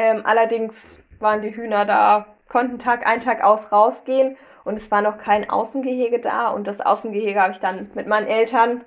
Ähm, 0.00 0.22
allerdings 0.26 1.00
waren 1.20 1.42
die 1.42 1.54
Hühner 1.54 1.84
da, 1.84 2.26
konnten 2.48 2.80
Tag 2.80 3.06
ein, 3.06 3.20
Tag 3.20 3.44
aus 3.44 3.70
rausgehen 3.70 4.36
und 4.64 4.74
es 4.74 4.90
war 4.90 5.00
noch 5.00 5.18
kein 5.18 5.48
Außengehege 5.48 6.20
da 6.20 6.48
und 6.48 6.66
das 6.66 6.80
Außengehege 6.80 7.40
habe 7.40 7.52
ich 7.52 7.60
dann 7.60 7.88
mit 7.94 8.08
meinen 8.08 8.26
Eltern 8.26 8.84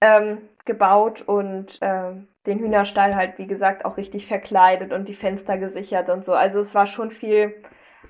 ähm, 0.00 0.48
gebaut 0.64 1.20
und 1.20 1.78
ähm, 1.82 2.28
den 2.46 2.58
Hühnerstall 2.58 3.14
halt, 3.14 3.38
wie 3.38 3.46
gesagt, 3.46 3.84
auch 3.84 3.98
richtig 3.98 4.26
verkleidet 4.26 4.94
und 4.94 5.10
die 5.10 5.14
Fenster 5.14 5.58
gesichert 5.58 6.08
und 6.08 6.24
so. 6.24 6.32
Also 6.32 6.60
es 6.60 6.74
war 6.74 6.86
schon 6.86 7.10
viel 7.10 7.62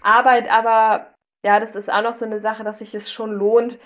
Arbeit, 0.03 0.49
aber 0.53 1.15
ja, 1.45 1.59
das 1.59 1.75
ist 1.75 1.93
auch 1.93 2.03
noch 2.03 2.15
so 2.15 2.27
eine 2.27 2.41
Sache, 2.41 2.63
dass 2.63 2.79
sich 2.79 2.95
es 2.95 3.11
schon 3.11 3.33
lohnt, 3.33 3.77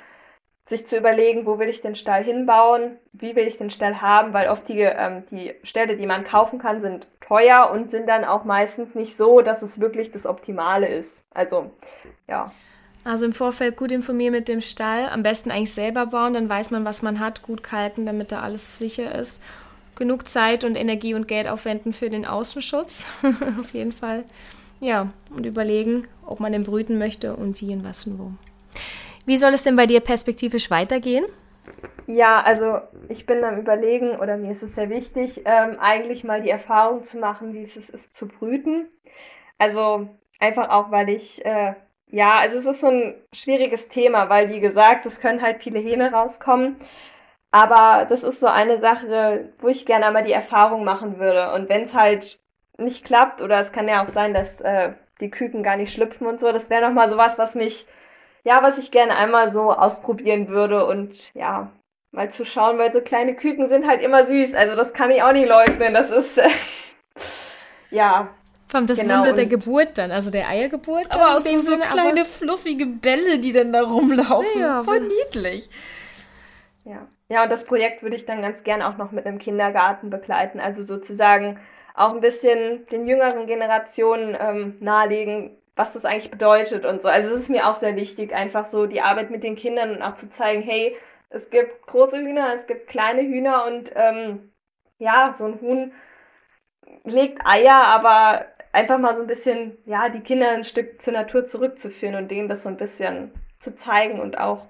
sich 0.71 0.87
zu 0.87 0.97
überlegen, 0.97 1.47
wo 1.47 1.59
will 1.59 1.69
ich 1.69 1.83
den 1.83 1.97
Stall 1.97 2.25
hinbauen, 2.25 2.97
wie 3.13 3.35
will 3.35 3.47
ich 3.47 3.59
den 3.59 3.71
Stall 3.71 4.01
haben, 4.01 4.33
weil 4.33 4.49
oft 4.49 4.69
die, 4.69 4.81
ähm, 4.81 5.25
die 5.31 5.53
Ställe, 5.65 5.97
die 5.97 6.07
man 6.07 6.25
kaufen 6.25 6.61
kann, 6.61 6.81
sind 6.81 7.09
teuer 7.21 7.71
und 7.73 7.91
sind 7.91 8.09
dann 8.09 8.25
auch 8.25 8.45
meistens 8.45 8.95
nicht 8.95 9.17
so, 9.17 9.41
dass 9.41 9.63
es 9.63 9.81
wirklich 9.81 10.13
das 10.13 10.27
Optimale 10.27 10.87
ist. 10.87 11.25
Also, 11.33 11.73
ja. 12.29 12.47
Also 13.03 13.25
im 13.25 13.33
Vorfeld 13.33 13.77
gut 13.77 13.91
informieren 13.91 14.33
mit 14.33 14.47
dem 14.47 14.61
Stall, 14.61 15.09
am 15.09 15.25
besten 15.25 15.51
eigentlich 15.51 15.75
selber 15.75 16.07
bauen, 16.07 16.35
dann 16.35 16.49
weiß 16.49 16.71
man, 16.71 16.85
was 16.85 17.03
man 17.03 17.19
hat, 17.19 17.43
gut 17.43 17.63
kalken, 17.65 18.07
damit 18.07 18.31
da 18.31 18.41
alles 18.41 18.79
sicher 18.79 19.15
ist. 19.15 19.43
Genug 19.97 20.29
Zeit 20.29 20.65
und 20.65 20.77
Energie 20.77 21.15
und 21.15 21.27
Geld 21.27 21.49
aufwenden 21.49 21.93
für 21.93 22.11
den 22.11 22.27
Außenschutz, 22.27 23.05
auf 23.59 23.75
jeden 23.75 23.93
Fall. 23.93 24.25
Ja, 24.79 25.09
und 25.35 25.47
überlegen, 25.47 26.07
ob 26.25 26.39
man 26.39 26.53
den 26.53 26.65
brüten 26.65 26.97
möchte 26.97 27.35
und 27.35 27.61
wie 27.61 27.73
und 27.73 27.85
was 27.85 28.07
und 28.07 28.19
wo. 28.19 28.33
Wie 29.31 29.39
soll 29.39 29.55
es 29.55 29.63
denn 29.63 29.77
bei 29.77 29.87
dir 29.87 30.01
perspektivisch 30.01 30.73
weitergehen? 30.73 31.25
Ja, 32.09 32.41
also 32.41 32.81
ich 33.09 33.27
bin 33.27 33.45
am 33.45 33.61
Überlegen, 33.61 34.19
oder 34.19 34.37
mir 34.37 34.51
ist 34.51 34.65
es 34.65 34.75
sehr 34.75 34.91
wichtig, 34.91 35.43
ähm, 35.45 35.77
eigentlich 35.79 36.25
mal 36.25 36.43
die 36.43 36.51
Erfahrung 36.51 37.05
zu 37.05 37.17
machen, 37.17 37.55
wie 37.55 37.63
es 37.63 37.77
ist, 37.77 38.13
zu 38.13 38.27
brüten. 38.27 38.89
Also 39.57 40.09
einfach 40.41 40.71
auch, 40.71 40.91
weil 40.91 41.11
ich, 41.11 41.45
äh, 41.45 41.75
ja, 42.09 42.41
also 42.41 42.59
es 42.59 42.67
ist 42.67 42.81
so 42.81 42.89
ein 42.89 43.15
schwieriges 43.33 43.89
Thema, 43.89 44.29
weil 44.29 44.49
wie 44.49 44.59
gesagt, 44.59 45.07
es 45.07 45.21
können 45.21 45.43
halt 45.43 45.63
viele 45.63 45.79
Hähne 45.79 46.11
rauskommen. 46.11 46.75
Aber 47.53 48.07
das 48.07 48.25
ist 48.25 48.41
so 48.41 48.49
eine 48.49 48.81
Sache, 48.81 49.53
wo 49.61 49.69
ich 49.69 49.87
gerne 49.87 50.07
einmal 50.07 50.25
die 50.25 50.33
Erfahrung 50.33 50.83
machen 50.83 51.21
würde. 51.21 51.53
Und 51.53 51.69
wenn 51.69 51.85
es 51.85 51.95
halt 51.95 52.41
nicht 52.79 53.05
klappt, 53.05 53.43
oder 53.43 53.61
es 53.61 53.71
kann 53.71 53.87
ja 53.87 54.03
auch 54.03 54.09
sein, 54.09 54.35
dass 54.35 54.61
äh, 54.61 54.95
die 55.21 55.31
Küken 55.31 55.63
gar 55.63 55.77
nicht 55.77 55.93
schlüpfen 55.95 56.27
und 56.27 56.41
so, 56.41 56.51
das 56.51 56.69
wäre 56.69 56.83
nochmal 56.83 57.13
sowas, 57.13 57.39
was 57.39 57.55
mich 57.55 57.87
ja, 58.45 58.63
was 58.63 58.79
ich 58.79 58.91
gerne 58.91 59.17
einmal 59.17 59.53
so 59.53 59.73
ausprobieren 59.73 60.49
würde 60.49 60.87
und 60.87 61.35
ja, 61.35 61.71
mal 62.13 62.31
zu 62.31 62.45
schauen, 62.45 62.79
weil 62.79 62.93
so 62.93 63.01
kleine 63.01 63.35
Küken 63.35 63.69
sind 63.69 63.87
halt 63.87 64.03
immer 64.03 64.27
süß. 64.27 64.55
Also 64.55 64.77
das 64.77 64.93
kann 64.93 65.11
ich 65.11 65.23
auch 65.23 65.33
nicht 65.33 65.49
leugnen. 65.49 65.95
Das 65.95 66.11
ist 66.11 66.39
äh, 66.39 66.49
ja. 67.91 68.29
Vor 68.69 68.83
das 68.83 69.01
genau, 69.01 69.19
Wunder 69.19 69.33
der 69.33 69.49
Geburt 69.49 69.99
dann, 69.99 70.13
also 70.13 70.31
der 70.31 70.49
Eiergeburt. 70.49 71.13
Aber 71.13 71.37
auch 71.37 71.41
so, 71.41 71.61
so 71.61 71.77
kleine 71.77 72.25
fluffige 72.25 72.87
Bälle, 72.87 73.39
die 73.39 73.53
dann 73.53 73.73
da 73.73 73.83
rumlaufen. 73.83 74.61
Ja, 74.61 74.83
Voll 74.85 75.01
niedlich. 75.01 75.69
Ja. 76.85 77.09
Ja, 77.29 77.45
und 77.45 77.51
das 77.53 77.65
Projekt 77.65 78.03
würde 78.03 78.17
ich 78.17 78.27
dann 78.27 78.43
ganz 78.43 78.65
gern 78.65 78.83
auch 78.83 78.97
noch 78.97 79.13
mit 79.13 79.25
einem 79.25 79.39
Kindergarten 79.39 80.11
begleiten. 80.11 80.59
Also 80.59 80.83
sozusagen 80.83 81.61
auch 81.95 82.13
ein 82.13 82.21
bisschen 82.21 82.87
den 82.89 83.07
jüngeren 83.07 83.47
Generationen 83.47 84.37
ähm, 84.39 84.77
nahelegen, 84.81 85.57
was 85.81 85.95
das 85.95 86.05
eigentlich 86.05 86.31
bedeutet 86.31 86.85
und 86.85 87.01
so. 87.01 87.09
Also 87.09 87.31
es 87.31 87.41
ist 87.41 87.49
mir 87.49 87.67
auch 87.67 87.79
sehr 87.79 87.97
wichtig, 87.97 88.35
einfach 88.35 88.67
so 88.67 88.85
die 88.85 89.01
Arbeit 89.01 89.31
mit 89.31 89.43
den 89.43 89.57
Kindern 89.57 89.93
und 89.93 90.03
auch 90.03 90.17
zu 90.17 90.29
zeigen, 90.29 90.63
hey, 90.63 90.95
es 91.31 91.49
gibt 91.49 91.87
große 91.87 92.19
Hühner, 92.19 92.55
es 92.55 92.67
gibt 92.67 92.87
kleine 92.87 93.23
Hühner 93.23 93.65
und 93.67 93.91
ähm, 93.95 94.53
ja, 94.99 95.33
so 95.35 95.47
ein 95.47 95.61
Huhn 95.63 95.93
legt 97.05 97.41
Eier, 97.47 97.83
aber 97.87 98.45
einfach 98.73 98.99
mal 98.99 99.17
so 99.17 99.23
ein 99.23 99.27
bisschen, 99.27 99.79
ja, 99.87 100.11
die 100.11 100.21
Kinder 100.21 100.51
ein 100.51 100.65
Stück 100.65 101.01
zur 101.01 101.15
Natur 101.15 101.47
zurückzuführen 101.47 102.15
und 102.15 102.31
denen 102.31 102.49
das 102.49 102.65
so 102.65 102.69
ein 102.69 102.77
bisschen 102.77 103.33
zu 103.59 103.75
zeigen 103.75 104.21
und 104.21 104.39
auch 104.39 104.69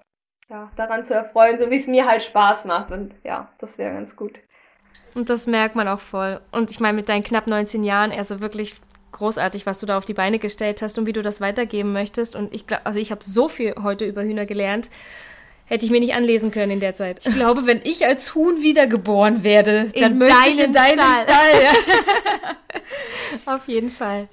ja, 0.48 0.70
daran 0.76 1.04
zu 1.04 1.14
erfreuen, 1.14 1.58
so 1.58 1.70
wie 1.70 1.80
es 1.80 1.88
mir 1.88 2.06
halt 2.06 2.22
Spaß 2.22 2.66
macht. 2.66 2.92
Und 2.92 3.16
ja, 3.24 3.48
das 3.58 3.78
wäre 3.78 3.94
ganz 3.94 4.14
gut. 4.14 4.38
Und 5.16 5.28
das 5.28 5.48
merkt 5.48 5.74
man 5.74 5.88
auch 5.88 5.98
voll. 5.98 6.40
Und 6.52 6.70
ich 6.70 6.78
meine, 6.78 6.94
mit 6.94 7.08
deinen 7.08 7.24
knapp 7.24 7.48
19 7.48 7.82
Jahren, 7.82 8.12
also 8.12 8.40
wirklich 8.40 8.80
großartig, 9.12 9.66
was 9.66 9.80
du 9.80 9.86
da 9.86 9.98
auf 9.98 10.04
die 10.04 10.14
Beine 10.14 10.38
gestellt 10.38 10.82
hast 10.82 10.98
und 10.98 11.06
wie 11.06 11.12
du 11.12 11.22
das 11.22 11.40
weitergeben 11.40 11.92
möchtest. 11.92 12.36
Und 12.36 12.54
ich 12.54 12.66
glaube, 12.66 12.86
also 12.86 13.00
ich 13.00 13.10
habe 13.10 13.22
so 13.24 13.48
viel 13.48 13.74
heute 13.82 14.04
über 14.04 14.22
Hühner 14.22 14.46
gelernt. 14.46 14.90
Hätte 15.66 15.84
ich 15.84 15.92
mir 15.92 16.00
nicht 16.00 16.14
anlesen 16.14 16.50
können 16.50 16.72
in 16.72 16.80
der 16.80 16.96
Zeit. 16.96 17.24
Ich 17.24 17.32
glaube, 17.32 17.64
wenn 17.64 17.80
ich 17.84 18.04
als 18.04 18.34
Huhn 18.34 18.60
wiedergeboren 18.60 19.44
werde, 19.44 19.90
dann 19.94 20.12
in 20.12 20.18
möchte 20.18 20.48
ich 20.48 20.58
in 20.58 20.72
deinen 20.72 20.94
Stall. 20.94 21.16
Stall 21.22 21.62
ja. 23.46 23.54
Auf 23.54 23.68
jeden 23.68 23.88
Fall. 23.88 24.28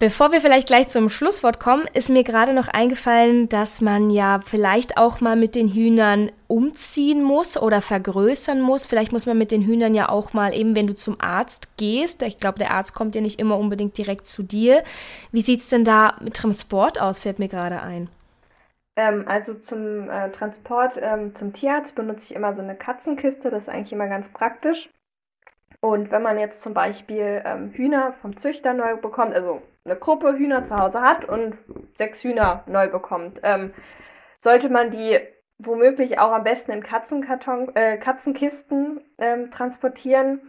Bevor 0.00 0.30
wir 0.30 0.40
vielleicht 0.40 0.68
gleich 0.68 0.86
zum 0.86 1.08
Schlusswort 1.08 1.58
kommen, 1.58 1.84
ist 1.92 2.08
mir 2.08 2.22
gerade 2.22 2.52
noch 2.52 2.68
eingefallen, 2.68 3.48
dass 3.48 3.80
man 3.80 4.10
ja 4.10 4.38
vielleicht 4.38 4.96
auch 4.96 5.20
mal 5.20 5.34
mit 5.34 5.56
den 5.56 5.66
Hühnern 5.66 6.30
umziehen 6.46 7.20
muss 7.20 7.60
oder 7.60 7.82
vergrößern 7.82 8.60
muss. 8.60 8.86
Vielleicht 8.86 9.10
muss 9.10 9.26
man 9.26 9.36
mit 9.36 9.50
den 9.50 9.62
Hühnern 9.62 9.96
ja 9.96 10.08
auch 10.08 10.34
mal 10.34 10.54
eben, 10.54 10.76
wenn 10.76 10.86
du 10.86 10.94
zum 10.94 11.20
Arzt 11.20 11.76
gehst, 11.78 12.22
ich 12.22 12.38
glaube, 12.38 12.60
der 12.60 12.70
Arzt 12.70 12.94
kommt 12.94 13.16
ja 13.16 13.20
nicht 13.20 13.40
immer 13.40 13.58
unbedingt 13.58 13.98
direkt 13.98 14.28
zu 14.28 14.44
dir. 14.44 14.84
Wie 15.32 15.40
sieht 15.40 15.62
es 15.62 15.68
denn 15.68 15.84
da 15.84 16.14
mit 16.20 16.36
Transport 16.36 17.00
aus, 17.00 17.18
fällt 17.18 17.40
mir 17.40 17.48
gerade 17.48 17.82
ein. 17.82 18.08
Ähm, 18.94 19.24
also 19.26 19.54
zum 19.54 20.08
äh, 20.08 20.30
Transport 20.30 21.00
ähm, 21.02 21.34
zum 21.34 21.52
Tierarzt 21.52 21.96
benutze 21.96 22.26
ich 22.30 22.36
immer 22.36 22.54
so 22.54 22.62
eine 22.62 22.76
Katzenkiste, 22.76 23.50
das 23.50 23.64
ist 23.64 23.68
eigentlich 23.68 23.92
immer 23.92 24.06
ganz 24.06 24.28
praktisch. 24.28 24.88
Und 25.80 26.10
wenn 26.10 26.22
man 26.22 26.38
jetzt 26.38 26.60
zum 26.60 26.74
Beispiel 26.74 27.42
ähm, 27.44 27.70
Hühner 27.70 28.14
vom 28.20 28.36
Züchter 28.36 28.74
neu 28.74 28.96
bekommt, 28.96 29.34
also 29.34 29.62
eine 29.84 29.96
Gruppe 29.96 30.36
Hühner 30.36 30.64
zu 30.64 30.76
Hause 30.76 31.00
hat 31.00 31.24
und 31.24 31.56
sechs 31.94 32.22
Hühner 32.24 32.64
neu 32.66 32.88
bekommt, 32.88 33.40
ähm, 33.44 33.72
sollte 34.40 34.70
man 34.70 34.90
die 34.90 35.18
womöglich 35.58 36.18
auch 36.18 36.32
am 36.32 36.44
besten 36.44 36.72
in 36.72 36.82
Katzenkarton, 36.82 37.74
äh, 37.74 37.96
Katzenkisten 37.96 39.00
ähm, 39.18 39.50
transportieren. 39.50 40.40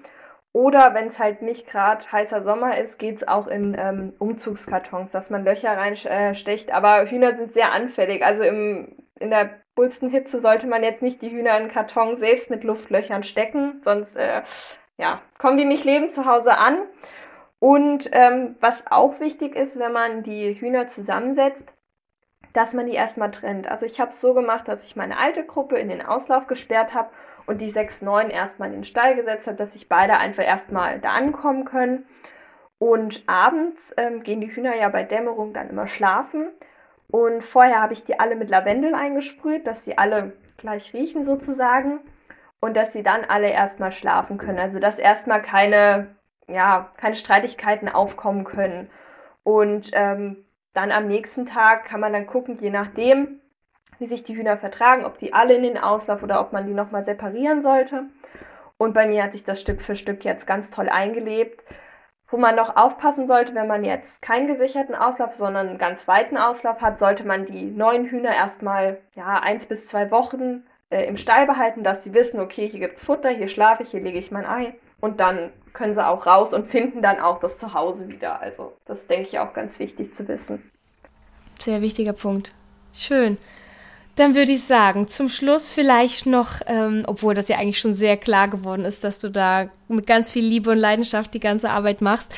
Oder 0.52 0.96
wenn 0.96 1.08
es 1.08 1.20
halt 1.20 1.44
nicht 1.44 1.68
gerade 1.68 2.12
heißer 2.12 2.44
Sommer 2.44 2.78
ist, 2.80 2.98
geht 2.98 3.18
es 3.18 3.28
auch 3.28 3.48
in 3.48 3.76
ähm, 3.78 4.13
Umzugskartons, 4.18 5.12
dass 5.12 5.30
man 5.30 5.46
Löcher 5.46 5.78
reinstecht. 5.78 6.70
Äh, 6.70 6.72
Aber 6.72 7.06
Hühner 7.06 7.36
sind 7.36 7.54
sehr 7.54 7.72
anfällig. 7.72 8.26
Also 8.26 8.44
im, 8.44 8.98
in 9.20 9.30
der 9.30 9.62
bullsten 9.76 10.10
Hitze 10.10 10.42
sollte 10.42 10.65
man 10.65 10.84
jetzt 10.84 11.04
nicht 11.04 11.22
die 11.22 11.32
Hühner 11.32 11.60
in 11.60 11.70
Karton 11.70 12.18
selbst 12.18 12.50
mit 12.50 12.63
Luftlöchern 12.63 13.24
stecken, 13.24 13.82
sonst 13.84 14.15
äh, 14.18 14.42
ja, 15.00 15.22
kommen 15.38 15.58
die 15.58 15.66
nicht 15.66 15.86
lebend 15.86 16.12
zu 16.12 16.26
Hause 16.26 16.58
an. 16.58 16.78
Und 17.60 18.10
ähm, 18.12 18.56
was 18.60 18.86
auch 18.92 19.20
wichtig 19.20 19.56
ist, 19.56 19.80
wenn 19.80 19.94
man 19.94 20.24
die 20.24 20.60
Hühner 20.60 20.88
zusammensetzt, 20.88 21.64
dass 22.54 22.74
man 22.74 22.86
die 22.86 22.94
erstmal 22.94 23.32
trennt. 23.32 23.70
Also 23.70 23.86
ich 23.86 24.00
habe 24.02 24.12
es 24.12 24.22
so 24.22 24.34
gemacht, 24.34 24.68
dass 24.68 24.86
ich 24.86 24.96
meine 24.96 25.18
alte 25.18 25.46
Gruppe 25.46 25.78
in 25.78 25.90
den 25.90 26.06
Auslauf 26.06 26.48
gesperrt 26.48 26.94
habe 26.94 27.10
und 27.46 27.62
die 27.62 27.70
sechs 27.70 28.02
neuen 28.02 28.30
erstmal 28.30 28.70
in 28.70 28.76
den 28.76 28.84
Stall 28.84 29.16
gesetzt 29.16 29.48
habe, 29.48 29.58
dass 29.58 29.74
sich 29.74 29.88
beide 29.88 30.18
einfach 30.18 30.44
erstmal 30.44 31.00
da 31.00 31.12
ankommen 31.12 31.64
können. 31.66 32.06
Und 32.78 33.24
abends 33.28 33.94
ähm, 33.98 34.24
gehen 34.24 34.42
die 34.42 34.54
Hühner 34.54 34.76
ja 34.76 34.90
bei 34.90 35.04
Dämmerung 35.04 35.54
dann 35.54 35.70
immer 35.70 35.88
schlafen. 35.88 36.50
Und 37.10 37.44
vorher 37.44 37.82
habe 37.82 37.94
ich 37.94 38.04
die 38.04 38.20
alle 38.20 38.36
mit 38.36 38.50
Lavendel 38.50 38.94
eingesprüht, 38.94 39.66
dass 39.66 39.86
sie 39.86 39.98
alle 39.98 40.34
gleich 40.58 40.94
riechen 40.94 41.24
sozusagen 41.24 42.02
und 42.60 42.76
dass 42.76 42.93
sie 42.93 43.04
dann 43.04 43.26
alle 43.26 43.50
erstmal 43.50 43.91
schlafen 43.91 44.38
können. 44.38 44.60
Also 44.60 44.80
dass 44.80 45.00
erstmal 45.00 45.41
keine, 45.41 46.15
ja, 46.48 46.91
keine 46.98 47.15
Streitigkeiten 47.15 47.89
aufkommen 47.89 48.43
können. 48.43 48.89
Und 49.43 49.91
ähm, 49.93 50.45
dann 50.74 50.91
am 50.91 51.08
nächsten 51.08 51.45
Tag 51.45 51.86
kann 51.86 52.00
man 52.00 52.13
dann 52.13 52.28
gucken, 52.28 52.58
je 52.60 52.69
nachdem, 52.69 53.39
wie 53.98 54.08
sich 54.08 54.24
die 54.24 54.36
Hühner 54.36 54.58
vertragen, 54.58 55.06
ob 55.06 55.17
die 55.17 55.34
alle 55.34 55.56
in 55.56 55.63
den 55.63 55.78
Auslauf 55.78 56.24
oder 56.24 56.41
ob 56.41 56.54
man 56.54 56.67
die 56.67 56.74
nochmal 56.74 57.06
separieren 57.06 57.62
sollte. 57.62 58.06
Und 58.78 58.93
bei 58.93 59.08
mir 59.08 59.24
hat 59.24 59.34
sich 59.34 59.43
das 59.43 59.60
Stück 59.60 59.82
für 59.82 59.95
Stück 59.95 60.24
jetzt 60.24 60.48
ganz 60.48 60.72
toll 60.72 60.89
eingelebt. 60.89 61.63
Wo 62.32 62.38
man 62.38 62.56
noch 62.56 62.76
aufpassen 62.76 63.28
sollte, 63.28 63.56
wenn 63.56 63.67
man 63.67 63.84
jetzt 63.84 64.22
keinen 64.22 64.45
gesicherten 64.45 64.93
Auslauf, 64.93 65.34
sondern 65.34 65.67
einen 65.67 65.80
ganz 65.80 66.08
weiten 66.08 66.38
Auslauf 66.38 66.80
hat, 66.80 67.00
sollte 67.00 67.26
man 67.26 67.48
die 67.48 67.65
neuen 67.65 68.06
Hühner 68.06 68.34
erstmal 68.34 69.00
ja, 69.15 69.39
eins 69.39 69.65
bis 69.65 69.88
zwei 69.88 70.12
Wochen 70.12 70.63
äh, 70.89 71.06
im 71.06 71.17
Stall 71.17 71.45
behalten, 71.45 71.84
dass 71.84 72.04
sie 72.04 72.13
wissen, 72.13 72.39
okay, 72.39 72.67
hier 72.67 72.80
gibt's 72.80 73.06
Futter, 73.06 73.30
hier 73.30 73.47
schlafe 73.47 73.84
ich, 73.84 73.91
hier 73.91 74.02
lege 74.02 74.19
ich 74.19 74.32
mein 74.32 74.45
Ei. 74.45 74.73
Und 75.02 75.19
dann 75.19 75.52
können 75.73 75.93
sie 75.93 76.06
auch 76.06 76.25
raus 76.25 76.54
und 76.54 76.67
finden 76.67 77.02
dann 77.02 77.19
auch 77.19 77.39
das 77.39 77.58
Zuhause 77.58 78.10
wieder. 78.10 78.41
Also 78.41 78.73
das 78.86 79.08
denke 79.08 79.30
ich 79.30 79.39
auch 79.39 79.54
ganz 79.54 79.80
wichtig 79.80 80.15
zu 80.15 80.28
wissen. 80.28 80.69
Sehr 81.60 81.82
wichtiger 81.82 82.13
Punkt. 82.13 82.54
Schön. 82.93 83.38
Dann 84.15 84.36
würde 84.36 84.52
ich 84.52 84.63
sagen, 84.63 85.08
zum 85.08 85.30
Schluss 85.30 85.71
vielleicht 85.71 86.25
noch, 86.25 86.60
ähm, 86.67 87.04
obwohl 87.08 87.34
das 87.34 87.47
ja 87.47 87.58
eigentlich 87.58 87.80
schon 87.80 87.93
sehr 87.93 88.17
klar 88.17 88.49
geworden 88.49 88.84
ist, 88.84 89.04
dass 89.06 89.19
du 89.19 89.30
da 89.30 89.69
mit 89.88 90.08
ganz 90.08 90.30
viel 90.30 90.43
Liebe 90.43 90.71
und 90.71 90.78
Leidenschaft 90.78 91.34
die 91.34 91.39
ganze 91.39 91.69
Arbeit 91.69 92.02
machst. 92.02 92.34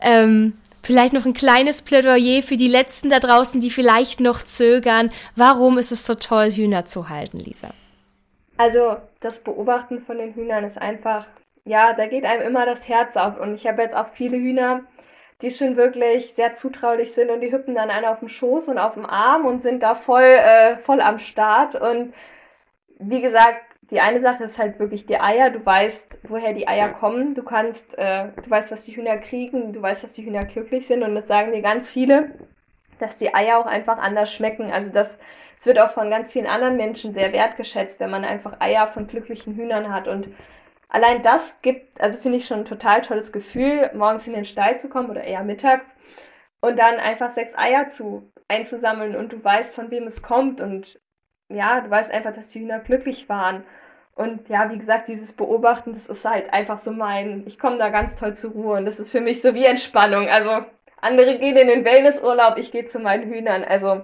Ähm, 0.00 0.54
Vielleicht 0.82 1.12
noch 1.12 1.26
ein 1.26 1.34
kleines 1.34 1.82
Plädoyer 1.82 2.42
für 2.42 2.56
die 2.56 2.68
Letzten 2.68 3.10
da 3.10 3.20
draußen, 3.20 3.60
die 3.60 3.70
vielleicht 3.70 4.20
noch 4.20 4.42
zögern. 4.42 5.10
Warum 5.36 5.78
ist 5.78 5.92
es 5.92 6.06
so 6.06 6.14
toll, 6.14 6.50
Hühner 6.50 6.84
zu 6.84 7.08
halten, 7.08 7.38
Lisa? 7.38 7.68
Also 8.56 8.96
das 9.20 9.42
Beobachten 9.42 10.02
von 10.04 10.18
den 10.18 10.34
Hühnern 10.34 10.64
ist 10.64 10.78
einfach, 10.78 11.26
ja, 11.64 11.92
da 11.94 12.06
geht 12.06 12.24
einem 12.24 12.42
immer 12.42 12.66
das 12.66 12.88
Herz 12.88 13.16
auf. 13.16 13.38
Und 13.38 13.54
ich 13.54 13.66
habe 13.66 13.82
jetzt 13.82 13.96
auch 13.96 14.08
viele 14.12 14.36
Hühner, 14.36 14.82
die 15.42 15.50
schon 15.50 15.76
wirklich 15.76 16.34
sehr 16.34 16.54
zutraulich 16.54 17.12
sind 17.12 17.30
und 17.30 17.40
die 17.40 17.52
hüppen 17.52 17.74
dann 17.74 17.90
einer 17.90 18.10
auf 18.10 18.18
dem 18.18 18.28
Schoß 18.28 18.68
und 18.68 18.78
auf 18.78 18.94
dem 18.94 19.06
Arm 19.06 19.46
und 19.46 19.62
sind 19.62 19.82
da 19.82 19.94
voll, 19.94 20.22
äh, 20.22 20.76
voll 20.76 21.00
am 21.00 21.18
Start. 21.18 21.74
Und 21.74 22.12
wie 22.98 23.22
gesagt, 23.22 23.69
die 23.90 24.00
eine 24.00 24.20
Sache 24.20 24.44
ist 24.44 24.58
halt 24.58 24.78
wirklich 24.78 25.06
die 25.06 25.20
Eier. 25.20 25.50
Du 25.50 25.64
weißt, 25.64 26.20
woher 26.24 26.52
die 26.52 26.68
Eier 26.68 26.90
kommen. 26.90 27.34
Du 27.34 27.42
kannst, 27.42 27.96
äh, 27.98 28.28
du 28.42 28.48
weißt, 28.48 28.70
was 28.70 28.84
die 28.84 28.96
Hühner 28.96 29.18
kriegen. 29.18 29.72
Du 29.72 29.82
weißt, 29.82 30.04
dass 30.04 30.12
die 30.12 30.24
Hühner 30.24 30.44
glücklich 30.44 30.86
sind. 30.86 31.02
Und 31.02 31.14
das 31.14 31.26
sagen 31.26 31.52
dir 31.52 31.62
ganz 31.62 31.88
viele, 31.88 32.32
dass 32.98 33.16
die 33.16 33.34
Eier 33.34 33.58
auch 33.58 33.66
einfach 33.66 33.98
anders 33.98 34.32
schmecken. 34.32 34.70
Also 34.70 34.92
das, 34.92 35.18
es 35.58 35.66
wird 35.66 35.80
auch 35.80 35.90
von 35.90 36.10
ganz 36.10 36.32
vielen 36.32 36.46
anderen 36.46 36.76
Menschen 36.76 37.14
sehr 37.14 37.32
wertgeschätzt, 37.32 38.00
wenn 38.00 38.10
man 38.10 38.24
einfach 38.24 38.60
Eier 38.60 38.88
von 38.88 39.06
glücklichen 39.06 39.56
Hühnern 39.56 39.92
hat. 39.92 40.06
Und 40.06 40.28
allein 40.88 41.22
das 41.22 41.60
gibt, 41.62 42.00
also 42.00 42.20
finde 42.20 42.38
ich 42.38 42.46
schon 42.46 42.60
ein 42.60 42.64
total 42.64 43.02
tolles 43.02 43.32
Gefühl, 43.32 43.90
morgens 43.94 44.26
in 44.26 44.34
den 44.34 44.44
Stall 44.44 44.78
zu 44.78 44.88
kommen 44.88 45.10
oder 45.10 45.24
eher 45.24 45.42
Mittag 45.42 45.82
und 46.60 46.78
dann 46.78 46.96
einfach 46.96 47.30
sechs 47.30 47.56
Eier 47.56 47.88
zu 47.88 48.30
einzusammeln 48.48 49.16
und 49.16 49.32
du 49.32 49.42
weißt, 49.42 49.74
von 49.74 49.90
wem 49.90 50.06
es 50.06 50.22
kommt 50.22 50.60
und 50.60 51.00
ja, 51.50 51.80
du 51.80 51.90
weißt 51.90 52.10
einfach, 52.12 52.32
dass 52.32 52.48
die 52.48 52.60
Hühner 52.60 52.78
glücklich 52.80 53.28
waren. 53.28 53.64
Und 54.14 54.48
ja, 54.48 54.70
wie 54.70 54.78
gesagt, 54.78 55.08
dieses 55.08 55.32
Beobachten, 55.32 55.92
das 55.92 56.06
ist 56.06 56.24
halt 56.24 56.52
einfach 56.52 56.78
so 56.78 56.92
mein, 56.92 57.44
ich 57.46 57.58
komme 57.58 57.78
da 57.78 57.88
ganz 57.88 58.16
toll 58.16 58.36
zur 58.36 58.52
Ruhe 58.52 58.78
und 58.78 58.86
das 58.86 59.00
ist 59.00 59.12
für 59.12 59.20
mich 59.20 59.40
so 59.40 59.54
wie 59.54 59.64
Entspannung. 59.64 60.28
Also 60.28 60.64
andere 61.00 61.38
gehen 61.38 61.56
in 61.56 61.68
den 61.68 61.84
Wellnessurlaub, 61.84 62.58
ich 62.58 62.72
gehe 62.72 62.86
zu 62.86 62.98
meinen 62.98 63.30
Hühnern. 63.30 63.64
Also 63.64 64.02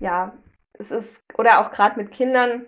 ja, 0.00 0.32
es 0.74 0.90
ist, 0.90 1.22
oder 1.38 1.60
auch 1.60 1.70
gerade 1.70 1.98
mit 2.00 2.10
Kindern 2.10 2.66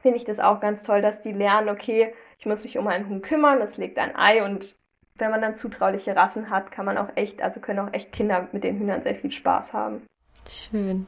finde 0.00 0.16
ich 0.16 0.24
das 0.24 0.40
auch 0.40 0.60
ganz 0.60 0.82
toll, 0.82 1.02
dass 1.02 1.20
die 1.20 1.32
lernen, 1.32 1.68
okay, 1.68 2.14
ich 2.38 2.46
muss 2.46 2.64
mich 2.64 2.78
um 2.78 2.86
einen 2.86 3.08
Huhn 3.08 3.20
kümmern, 3.20 3.60
es 3.60 3.76
legt 3.76 3.98
ein 3.98 4.16
Ei 4.16 4.42
und 4.42 4.76
wenn 5.16 5.30
man 5.30 5.42
dann 5.42 5.54
zutrauliche 5.54 6.16
Rassen 6.16 6.48
hat, 6.48 6.72
kann 6.72 6.86
man 6.86 6.96
auch 6.96 7.10
echt, 7.14 7.42
also 7.42 7.60
können 7.60 7.80
auch 7.80 7.92
echt 7.92 8.12
Kinder 8.12 8.48
mit 8.52 8.64
den 8.64 8.78
Hühnern 8.78 9.02
sehr 9.02 9.14
viel 9.14 9.30
Spaß 9.30 9.74
haben. 9.74 10.06
Schön. 10.48 11.06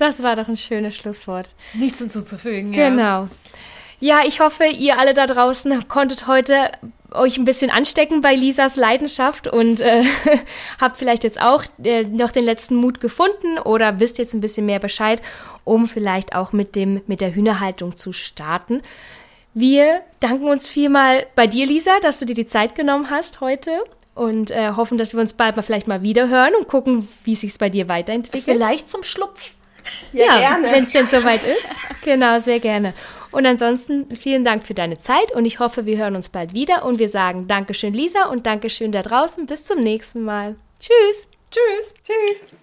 Das 0.00 0.22
war 0.22 0.34
doch 0.34 0.48
ein 0.48 0.56
schönes 0.56 0.96
Schlusswort. 0.96 1.54
Nichts 1.74 1.98
hinzuzufügen. 1.98 2.72
Genau. 2.72 3.28
Ja, 3.98 4.20
ich 4.26 4.40
hoffe, 4.40 4.64
ihr 4.64 4.98
alle 4.98 5.12
da 5.12 5.26
draußen 5.26 5.88
konntet 5.88 6.26
heute 6.26 6.72
euch 7.12 7.36
ein 7.36 7.44
bisschen 7.44 7.70
anstecken 7.70 8.22
bei 8.22 8.34
Lisas 8.34 8.76
Leidenschaft 8.76 9.46
und 9.46 9.82
äh, 9.82 10.02
habt 10.80 10.96
vielleicht 10.96 11.22
jetzt 11.22 11.38
auch 11.42 11.64
äh, 11.84 12.04
noch 12.04 12.32
den 12.32 12.44
letzten 12.44 12.76
Mut 12.76 13.02
gefunden 13.02 13.58
oder 13.58 14.00
wisst 14.00 14.16
jetzt 14.16 14.32
ein 14.32 14.40
bisschen 14.40 14.64
mehr 14.64 14.78
Bescheid, 14.78 15.20
um 15.64 15.86
vielleicht 15.86 16.34
auch 16.34 16.52
mit 16.52 16.76
dem 16.76 17.02
mit 17.06 17.20
der 17.20 17.34
Hühnerhaltung 17.34 17.98
zu 17.98 18.14
starten. 18.14 18.80
Wir 19.52 20.00
danken 20.20 20.48
uns 20.48 20.66
vielmal 20.66 21.26
bei 21.34 21.46
dir, 21.46 21.66
Lisa, 21.66 22.00
dass 22.00 22.20
du 22.20 22.24
dir 22.24 22.36
die 22.36 22.46
Zeit 22.46 22.74
genommen 22.74 23.10
hast 23.10 23.42
heute 23.42 23.82
und 24.14 24.50
äh, 24.50 24.72
hoffen, 24.76 24.96
dass 24.96 25.12
wir 25.12 25.20
uns 25.20 25.34
bald 25.34 25.56
mal 25.56 25.62
vielleicht 25.62 25.88
mal 25.88 26.00
wieder 26.00 26.28
hören 26.30 26.54
und 26.54 26.68
gucken, 26.68 27.06
wie 27.24 27.36
sich 27.36 27.58
bei 27.58 27.68
dir 27.68 27.90
weiterentwickelt. 27.90 28.56
Vielleicht 28.56 28.88
zum 28.88 29.02
Schlupf. 29.02 29.56
Ja, 30.12 30.40
ja 30.40 30.58
wenn 30.62 30.84
es 30.84 30.92
denn 30.92 31.08
soweit 31.08 31.44
ist. 31.44 31.70
Genau, 32.04 32.38
sehr 32.38 32.60
gerne. 32.60 32.94
Und 33.30 33.46
ansonsten 33.46 34.14
vielen 34.16 34.44
Dank 34.44 34.66
für 34.66 34.74
deine 34.74 34.98
Zeit 34.98 35.32
und 35.32 35.44
ich 35.44 35.60
hoffe, 35.60 35.86
wir 35.86 35.98
hören 35.98 36.16
uns 36.16 36.28
bald 36.28 36.54
wieder 36.54 36.84
und 36.84 36.98
wir 36.98 37.08
sagen 37.08 37.46
Dankeschön, 37.46 37.94
Lisa, 37.94 38.24
und 38.24 38.46
Dankeschön 38.46 38.92
da 38.92 39.02
draußen. 39.02 39.46
Bis 39.46 39.64
zum 39.64 39.82
nächsten 39.82 40.22
Mal. 40.22 40.56
Tschüss. 40.78 41.28
Tschüss. 41.50 41.94
Tschüss. 42.04 42.54